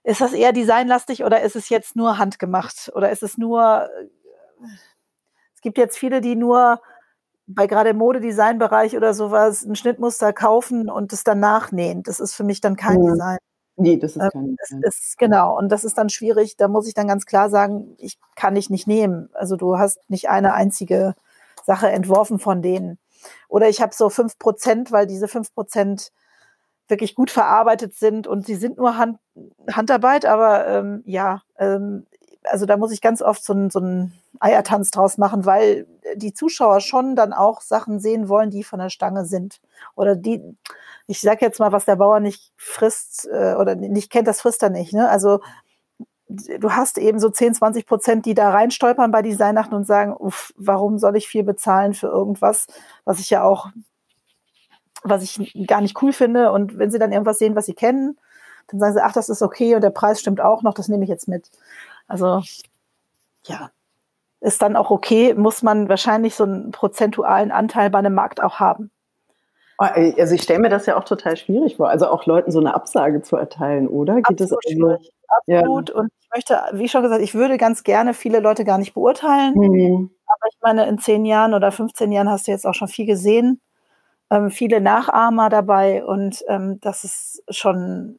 [0.02, 2.90] Ist das eher designlastig oder ist es jetzt nur handgemacht?
[2.94, 4.66] Oder ist es nur, äh,
[5.54, 6.80] es gibt jetzt viele, die nur
[7.46, 12.02] bei gerade im Modedesign-Bereich oder sowas ein Schnittmuster kaufen und es dann nachnähen.
[12.02, 13.10] Das ist für mich dann kein ja.
[13.10, 13.38] Design.
[13.76, 14.80] Nee, das ist ähm, kein Design.
[14.82, 16.56] Das ist, genau, und das ist dann schwierig.
[16.56, 19.28] Da muss ich dann ganz klar sagen, ich kann dich nicht nehmen.
[19.32, 21.14] Also du hast nicht eine einzige
[21.64, 22.98] Sache entworfen von denen.
[23.48, 26.12] Oder ich habe so fünf Prozent, weil diese fünf Prozent
[26.90, 29.18] wirklich gut verarbeitet sind und sie sind nur Hand,
[29.70, 32.06] Handarbeit, aber ähm, ja, ähm,
[32.44, 36.80] also da muss ich ganz oft so, so einen Eiertanz draus machen, weil die Zuschauer
[36.80, 39.60] schon dann auch Sachen sehen wollen, die von der Stange sind.
[39.94, 40.42] Oder die,
[41.06, 44.62] ich sag jetzt mal, was der Bauer nicht frisst äh, oder nicht kennt, das frisst
[44.62, 44.92] er nicht.
[44.92, 45.08] Ne?
[45.08, 45.40] Also
[46.28, 50.52] du hast eben so 10, 20 Prozent, die da reinstolpern bei Designnachten und sagen, uff,
[50.56, 52.66] warum soll ich viel bezahlen für irgendwas,
[53.04, 53.68] was ich ja auch
[55.02, 56.52] was ich gar nicht cool finde.
[56.52, 58.18] Und wenn sie dann irgendwas sehen, was sie kennen,
[58.68, 61.04] dann sagen sie, ach, das ist okay und der Preis stimmt auch noch, das nehme
[61.04, 61.50] ich jetzt mit.
[62.06, 62.42] Also
[63.46, 63.70] ja,
[64.40, 68.60] ist dann auch okay, muss man wahrscheinlich so einen prozentualen Anteil bei einem Markt auch
[68.60, 68.90] haben.
[69.78, 72.74] Also ich stelle mir das ja auch total schwierig vor, also auch Leuten so eine
[72.74, 74.16] Absage zu erteilen, oder?
[74.16, 75.10] Geht Absolut das schwierig.
[75.28, 75.88] Absolut.
[75.88, 75.94] Ja.
[75.94, 79.54] Und ich möchte, wie schon gesagt, ich würde ganz gerne viele Leute gar nicht beurteilen.
[79.54, 80.10] Mhm.
[80.26, 83.06] Aber ich meine, in zehn Jahren oder 15 Jahren hast du jetzt auch schon viel
[83.06, 83.60] gesehen
[84.30, 88.18] ähm, viele Nachahmer dabei und ähm, das ist schon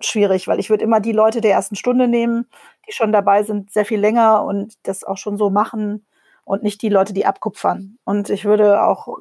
[0.00, 2.46] schwierig, weil ich würde immer die Leute der ersten Stunde nehmen,
[2.88, 6.06] die schon dabei sind, sehr viel länger und das auch schon so machen
[6.44, 7.98] und nicht die Leute, die abkupfern.
[8.04, 9.18] Und ich würde auch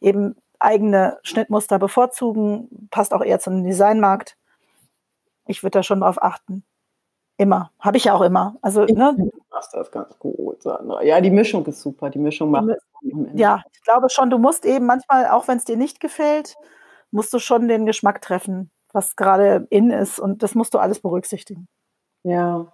[0.00, 4.36] eben eigene Schnittmuster bevorzugen, passt auch eher zum Designmarkt.
[5.46, 6.64] Ich würde da schon drauf achten.
[7.36, 7.70] Immer.
[7.80, 8.56] Habe ich ja auch immer.
[8.62, 9.30] Also, ne?
[9.50, 10.64] machst das ganz gut.
[11.02, 12.10] Ja, die Mischung ist super.
[12.10, 12.68] Die Mischung macht.
[13.34, 16.56] Ja, ich glaube schon, du musst eben manchmal, auch wenn es dir nicht gefällt,
[17.10, 20.18] musst du schon den Geschmack treffen, was gerade in ist.
[20.18, 21.68] Und das musst du alles berücksichtigen.
[22.22, 22.72] Ja.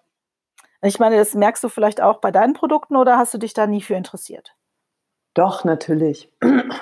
[0.83, 3.67] Ich meine, das merkst du vielleicht auch bei deinen Produkten oder hast du dich da
[3.67, 4.55] nie für interessiert?
[5.35, 6.33] Doch, natürlich.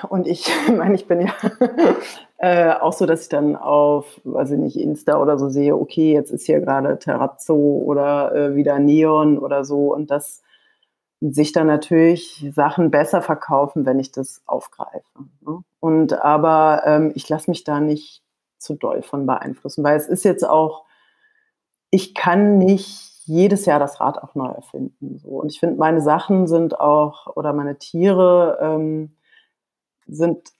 [0.08, 1.32] Und ich meine, ich bin ja
[2.39, 6.12] äh, auch so, dass ich dann auf, weiß ich nicht, Insta oder so sehe, okay,
[6.12, 10.43] jetzt ist hier gerade Terrazzo oder äh, wieder Neon oder so und dass
[11.20, 15.03] sich dann natürlich Sachen besser verkaufen, wenn ich das aufgreife.
[15.41, 15.64] Ne?
[15.80, 18.22] Und aber ähm, ich lasse mich da nicht
[18.59, 20.84] zu doll von beeinflussen, weil es ist jetzt auch,
[21.91, 25.18] ich kann nicht jedes Jahr das Rad auch neu erfinden.
[25.18, 25.28] So.
[25.28, 29.16] Und ich finde, meine Sachen sind auch, oder meine Tiere ähm,
[30.07, 30.53] sind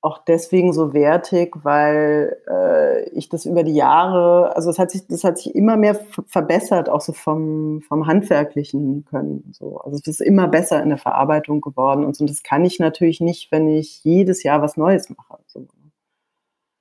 [0.00, 5.06] auch deswegen so wertig, weil äh, ich das über die Jahre, also es hat sich,
[5.06, 9.52] das hat sich immer mehr verbessert, auch so vom, vom handwerklichen Können.
[9.52, 9.78] So.
[9.78, 12.20] Also es ist immer besser in der Verarbeitung geworden und.
[12.20, 15.38] Und das kann ich natürlich nicht, wenn ich jedes Jahr was Neues mache.
[15.46, 15.66] So.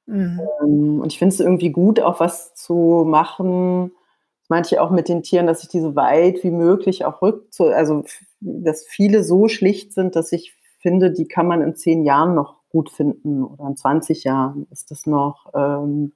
[0.05, 0.41] Mhm.
[0.61, 3.91] Ähm, und ich finde es irgendwie gut, auch was zu machen,
[4.49, 8.03] manche auch mit den Tieren, dass ich die so weit wie möglich auch rück, also
[8.39, 12.54] dass viele so schlicht sind, dass ich finde, die kann man in zehn Jahren noch
[12.75, 16.11] gut finden oder in 20 Jahren ist das noch ähm,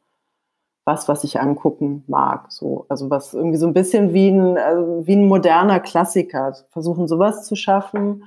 [0.83, 2.51] was, was ich angucken mag.
[2.51, 6.53] So, also was irgendwie so ein bisschen wie ein, also wie ein moderner Klassiker.
[6.71, 8.25] Versuchen sowas zu schaffen,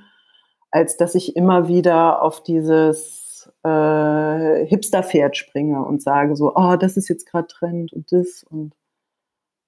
[0.71, 6.97] als dass ich immer wieder auf dieses äh, Hipster-Pferd springe und sage so, oh, das
[6.97, 8.73] ist jetzt gerade Trend und das und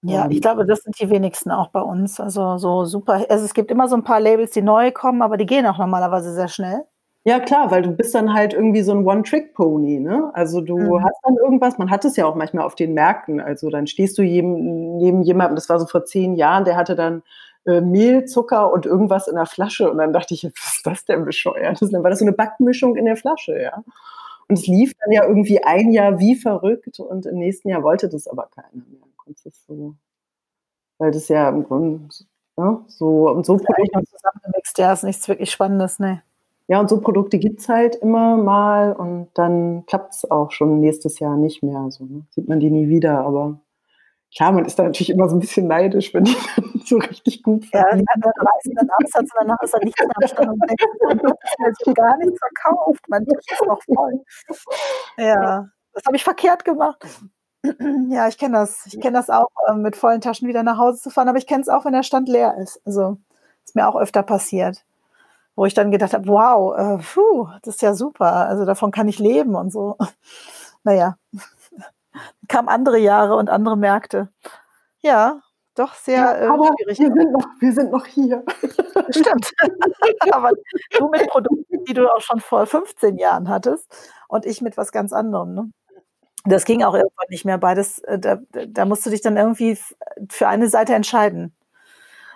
[0.02, 2.20] ja, ich glaube, das sind die wenigsten auch bei uns.
[2.20, 3.26] Also so super.
[3.28, 5.80] Also es gibt immer so ein paar Labels, die neu kommen, aber die gehen auch
[5.80, 6.86] normalerweise sehr schnell.
[7.28, 10.30] Ja, klar, weil du bist dann halt irgendwie so ein One-Trick-Pony, ne?
[10.36, 11.04] Also du mhm.
[11.04, 13.42] hast dann irgendwas, man hat es ja auch manchmal auf den Märkten.
[13.42, 16.96] Also dann stehst du jedem, neben jemandem, das war so vor zehn Jahren, der hatte
[16.96, 17.24] dann
[17.66, 19.90] äh, Mehl, Zucker und irgendwas in der Flasche.
[19.90, 21.82] Und dann dachte ich, was ist das denn bescheuert?
[21.82, 23.84] Dann war das so eine Backmischung in der Flasche, ja.
[24.48, 28.08] Und es lief dann ja irgendwie ein Jahr wie verrückt und im nächsten Jahr wollte
[28.08, 29.02] das aber keiner mehr.
[29.68, 29.96] So,
[31.00, 32.08] weil das ja im Grunde
[32.58, 36.22] ja, so und so Produkte zusammengemixt, ja, ist nichts wirklich Spannendes, ne.
[36.68, 40.80] Ja, und so Produkte gibt es halt immer mal und dann klappt es auch schon
[40.80, 41.92] nächstes Jahr nicht mehr.
[41.92, 42.26] So, ne?
[42.32, 43.60] Sieht man die nie wieder, aber
[44.36, 47.44] klar, man ist da natürlich immer so ein bisschen neidisch, wenn die dann so richtig
[47.44, 50.62] gut Ja, dann reißen dann Absatz und danach ist da nichts mehr am Stand und
[50.70, 54.24] denkt, hat gar nichts verkauft, mein Tisch ist noch voll.
[55.18, 57.06] Ja, das habe ich verkehrt gemacht.
[58.10, 58.86] Ja, ich kenne das.
[58.88, 61.48] Ich kenne das auch, ähm, mit vollen Taschen wieder nach Hause zu fahren, aber ich
[61.48, 62.80] kenne es auch, wenn der Stand leer ist.
[62.86, 63.18] Also
[63.64, 64.86] ist mir auch öfter passiert,
[65.56, 68.48] wo ich dann gedacht habe, wow, äh, puh, das ist ja super.
[68.48, 69.98] Also davon kann ich leben und so.
[70.88, 71.18] Naja,
[72.48, 74.30] kamen andere Jahre und andere Märkte.
[75.02, 75.42] Ja,
[75.74, 77.00] doch sehr ja, äh, aber schwierig.
[77.00, 78.44] Wir sind, noch, wir sind noch hier.
[79.10, 79.52] Stimmt.
[80.32, 80.52] aber
[80.98, 83.88] du mit Produkten, die du auch schon vor 15 Jahren hattest
[84.28, 85.56] und ich mit was ganz anderem.
[85.56, 85.72] Ne?
[86.46, 87.58] Das ging auch irgendwann nicht mehr.
[87.58, 88.38] Beides, äh, da,
[88.68, 89.78] da musst du dich dann irgendwie
[90.30, 91.56] für eine Seite entscheiden.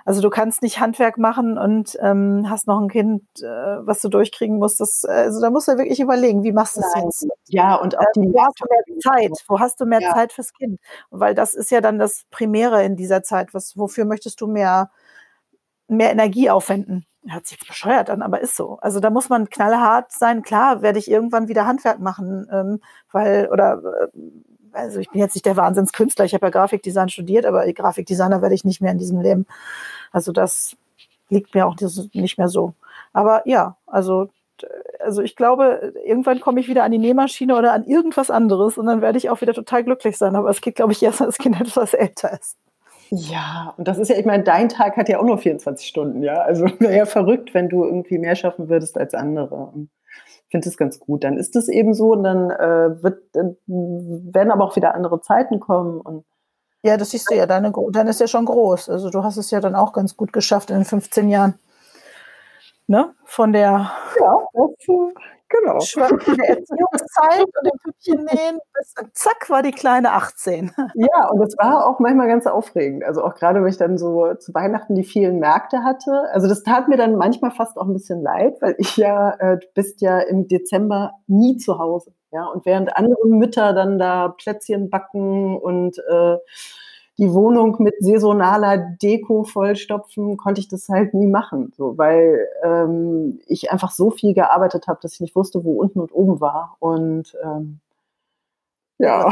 [0.06, 4.10] Also du kannst nicht Handwerk machen und ähm, hast noch ein Kind, äh, was du
[4.10, 4.80] durchkriegen musst.
[4.80, 7.28] Das, also da musst du wirklich überlegen, wie machst du das jetzt?
[7.48, 9.46] Ja, und auch die äh, wo hast du mehr Zeit?
[9.48, 10.14] Wo hast du mehr ja.
[10.14, 10.80] Zeit fürs Kind?
[11.10, 13.54] Weil das ist ja dann das Primäre in dieser Zeit.
[13.54, 14.92] Was, wofür möchtest du mehr,
[15.88, 17.06] mehr Energie aufwenden?
[17.28, 18.78] hört sich jetzt bescheuert an, aber ist so.
[18.82, 20.42] Also da muss man knallhart sein.
[20.42, 22.80] Klar, werde ich irgendwann wieder Handwerk machen, ähm,
[23.12, 23.82] weil, oder,
[24.14, 24.20] äh,
[24.74, 28.56] also ich bin jetzt nicht der Wahnsinnskünstler, ich habe ja Grafikdesign studiert, aber Grafikdesigner werde
[28.56, 29.46] ich nicht mehr in diesem Leben.
[30.12, 30.76] Also das
[31.30, 31.76] liegt mir auch
[32.14, 32.74] nicht mehr so.
[33.14, 34.30] Aber ja, also,
[35.00, 38.86] also ich glaube, irgendwann komme ich wieder an die Nähmaschine oder an irgendwas anderes und
[38.86, 40.36] dann werde ich auch wieder total glücklich sein.
[40.36, 42.58] Aber es geht, glaube ich, erst, wenn das Kind etwas älter ist.
[43.12, 46.22] Ja, und das ist ja, ich meine, dein Tag hat ja auch nur 24 Stunden,
[46.22, 46.42] ja.
[46.42, 49.74] Also wäre ja verrückt, wenn du irgendwie mehr schaffen würdest als andere.
[50.50, 51.24] Ich finde das ganz gut.
[51.24, 55.22] Dann ist es eben so und dann äh, wird, dann werden aber auch wieder andere
[55.22, 56.26] Zeiten kommen und
[56.82, 58.90] ja, das siehst du ja, deine, dann ist ja schon groß.
[58.90, 61.60] Also du hast es ja dann auch ganz gut geschafft in den 15 Jahren.
[62.88, 63.14] Ne?
[63.26, 64.88] Von der ja, das,
[65.50, 65.80] Genau.
[65.80, 70.72] Schwankende Erziehungszeit und dem Püppchen nähen, bis zack war die Kleine 18.
[70.96, 73.04] Ja, und das war auch manchmal ganz aufregend.
[73.04, 76.26] Also auch gerade, wenn ich dann so zu Weihnachten die vielen Märkte hatte.
[76.32, 79.58] Also das tat mir dann manchmal fast auch ein bisschen leid, weil ich ja, äh,
[79.58, 82.14] du bist ja im Dezember nie zu Hause.
[82.32, 86.38] Ja, und während andere Mütter dann da Plätzchen backen und äh,
[87.20, 93.42] die Wohnung mit saisonaler Deko vollstopfen, konnte ich das halt nie machen, so, weil ähm,
[93.46, 96.78] ich einfach so viel gearbeitet habe, dass ich nicht wusste, wo unten und oben war.
[96.80, 97.82] Und ähm,
[99.00, 99.30] ja.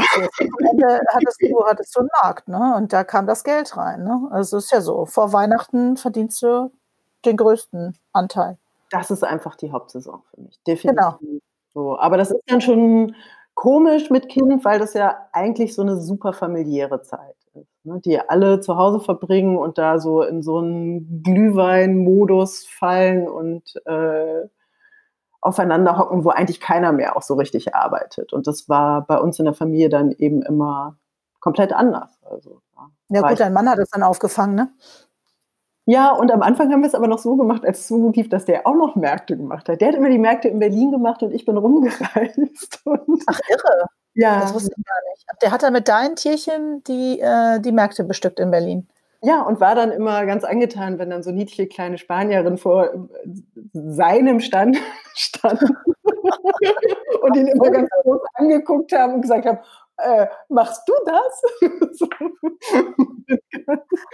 [0.70, 2.74] Ende hattest du, hattest du einen Markt, ne?
[2.76, 4.04] Und da kam das Geld rein.
[4.04, 4.28] Ne?
[4.30, 6.70] Also es ist ja so, vor Weihnachten verdienst du
[7.24, 8.58] den größten Anteil.
[8.90, 10.60] Das ist einfach die Hauptsaison für mich.
[10.66, 11.18] Definitiv.
[11.20, 11.40] Genau.
[11.72, 11.98] So.
[11.98, 13.14] Aber das ist dann schon
[13.54, 17.37] komisch mit Kind, weil das ja eigentlich so eine super familiäre Zeit
[17.88, 18.00] ne?
[18.04, 24.48] die alle zu Hause verbringen und da so in so einen Glühwein-Modus fallen und äh,
[25.40, 28.32] aufeinander hocken, wo eigentlich keiner mehr auch so richtig arbeitet.
[28.32, 30.96] Und das war bei uns in der Familie dann eben immer
[31.40, 32.10] komplett anders.
[32.24, 32.60] Also,
[33.08, 34.70] ja, gut, dein Mann hat es dann aufgefangen, ne?
[35.86, 38.28] Ja, und am Anfang haben wir es aber noch so gemacht, als es gut lief,
[38.28, 39.80] dass der auch noch Märkte gemacht hat.
[39.80, 42.82] Der hat immer die Märkte in Berlin gemacht und ich bin rumgereist.
[43.26, 43.86] Ach, irre.
[44.18, 44.40] Ja.
[44.40, 45.42] Das wusste ich gar nicht.
[45.42, 48.88] Der hat dann mit deinen Tierchen die, äh, die Märkte bestückt in Berlin.
[49.22, 52.98] Ja, und war dann immer ganz angetan, wenn dann so niedliche kleine Spanierinnen vor äh,
[53.72, 54.76] seinem Stand
[55.14, 55.68] standen
[57.22, 59.58] und ihn immer ganz groß angeguckt haben und gesagt haben,
[59.98, 61.42] äh, machst du das?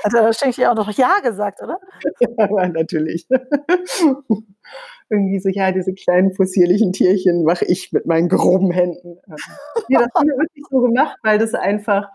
[0.02, 1.78] Hat er wahrscheinlich auch noch Ja gesagt, oder?
[2.38, 3.28] Ja, natürlich.
[5.10, 9.18] Irgendwie so, ja, diese kleinen possierlichen Tierchen mache ich mit meinen groben Händen.
[9.88, 12.08] Ja, das haben wir wirklich so gemacht, weil das einfach,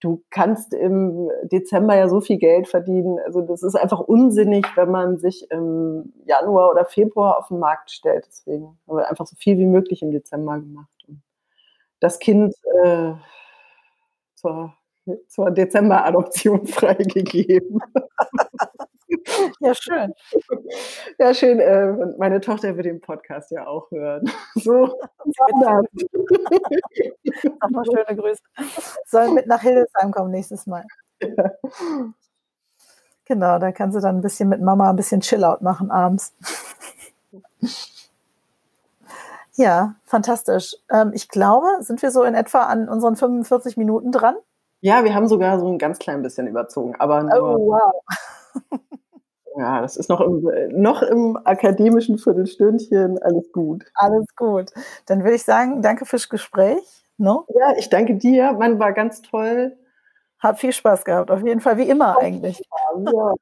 [0.00, 3.18] du kannst im Dezember ja so viel Geld verdienen.
[3.26, 7.90] Also das ist einfach unsinnig, wenn man sich im Januar oder Februar auf den Markt
[7.90, 8.26] stellt.
[8.26, 10.93] Deswegen haben wir einfach so viel wie möglich im Dezember gemacht
[12.04, 13.12] das Kind äh,
[14.34, 14.74] zur,
[15.28, 17.80] zur Dezember-Adoption freigegeben.
[19.60, 20.12] Ja, schön.
[21.18, 21.58] Ja, schön.
[21.60, 24.30] Äh, meine Tochter wird den Podcast ja auch hören.
[24.54, 24.84] So.
[27.62, 28.42] Nochmal schöne Grüße.
[29.06, 30.84] Soll mit nach Hildesheim kommen nächstes Mal.
[31.20, 31.50] Ja.
[33.24, 36.34] Genau, da kann sie dann ein bisschen mit Mama ein bisschen Chillout machen abends.
[39.56, 40.74] Ja, fantastisch.
[40.90, 44.34] Ähm, ich glaube, sind wir so in etwa an unseren 45 Minuten dran?
[44.80, 47.92] Ja, wir haben sogar so ein ganz klein bisschen überzogen, aber nur, oh, wow.
[49.56, 50.42] ja, das ist noch im,
[50.72, 53.22] noch im akademischen Viertelstündchen.
[53.22, 53.84] Alles gut.
[53.94, 54.72] Alles gut.
[55.06, 57.04] Dann würde ich sagen, danke fürs Gespräch.
[57.16, 57.46] No?
[57.48, 57.56] Ne?
[57.60, 58.52] Ja, ich danke dir.
[58.52, 59.76] Man war ganz toll.
[60.38, 62.60] Hat viel Spaß gehabt, auf jeden Fall, wie immer eigentlich.
[62.94, 63.34] Ja.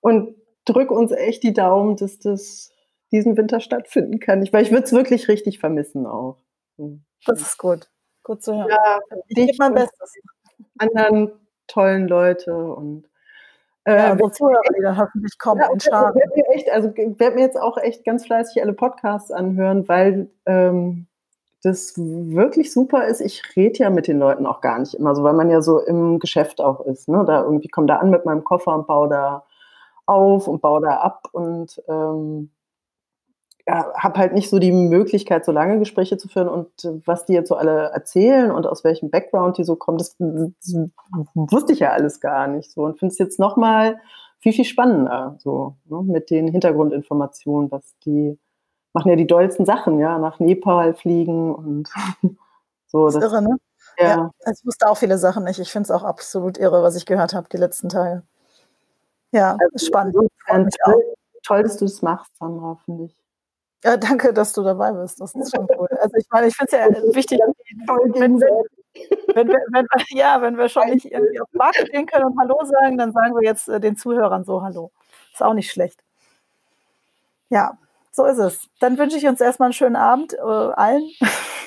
[0.00, 0.34] Und
[0.66, 2.70] drück uns echt die Daumen, dass das
[3.10, 4.42] diesen Winter stattfinden kann.
[4.42, 6.38] Ich, weil ich würde es wirklich richtig vermissen auch.
[7.26, 7.88] Das ist gut.
[8.22, 8.68] Gut zu hören.
[8.68, 10.14] Ja, ich gebe mein Bestes.
[10.78, 11.32] Anderen
[11.66, 13.08] tollen Leute und
[13.84, 16.14] äh, ja, die Zuhörer, die dann hoffentlich kommen ja, in Scharen.
[16.14, 16.88] Ich werde mir, also,
[17.18, 21.06] werd mir jetzt auch echt ganz fleißig alle Podcasts anhören, weil ähm,
[21.62, 23.20] das wirklich super ist.
[23.20, 25.80] Ich rede ja mit den Leuten auch gar nicht immer so, weil man ja so
[25.80, 27.08] im Geschäft auch ist.
[27.08, 27.24] Ne?
[27.26, 29.46] Da irgendwie komme da an mit meinem Koffer und baue da
[30.06, 32.50] auf und baue da ab und ähm,
[33.68, 36.70] ja, habe halt nicht so die Möglichkeit, so lange Gespräche zu führen und
[37.04, 40.74] was die jetzt so alle erzählen und aus welchem Background die so kommen, das, das
[41.34, 44.00] wusste ich ja alles gar nicht so und finde es jetzt nochmal
[44.38, 48.38] viel, viel spannender, so ne, mit den Hintergrundinformationen, was die
[48.94, 51.90] machen ja die dollsten Sachen, ja, nach Nepal fliegen und
[52.86, 53.04] so.
[53.04, 53.58] Das ist irre, ne?
[53.98, 54.06] Ja.
[54.06, 54.30] ja.
[54.50, 55.58] Ich wusste auch viele Sachen nicht.
[55.58, 58.22] Ich finde es auch absolut irre, was ich gehört habe die letzten Tage.
[59.30, 60.16] Ja, also, spannend.
[60.46, 61.02] Toll,
[61.42, 63.27] toll, dass du das machst, Sandra, finde ich.
[63.84, 65.20] Ja, danke, dass du dabei bist.
[65.20, 65.88] Das ist schon cool.
[66.00, 67.40] Also ich meine, ich finde es ja wichtig,
[67.86, 68.40] wenn, wenn,
[69.34, 72.38] wenn, wir, wenn, ja, wenn wir schon nicht irgendwie auf den Markt gehen können und
[72.40, 74.90] Hallo sagen, dann sagen wir jetzt äh, den Zuhörern so Hallo.
[75.32, 76.02] Ist auch nicht schlecht.
[77.50, 77.78] Ja,
[78.10, 78.68] so ist es.
[78.80, 81.08] Dann wünsche ich uns erstmal einen schönen Abend äh, allen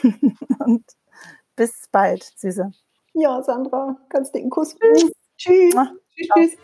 [0.60, 0.84] und
[1.56, 2.72] bis bald, Süße.
[3.14, 4.76] Ja, Sandra, ganz dicken Kuss.
[4.78, 5.12] Tschüss.
[5.38, 5.74] Tschüss.
[6.14, 6.28] tschüss.
[6.36, 6.58] tschüss.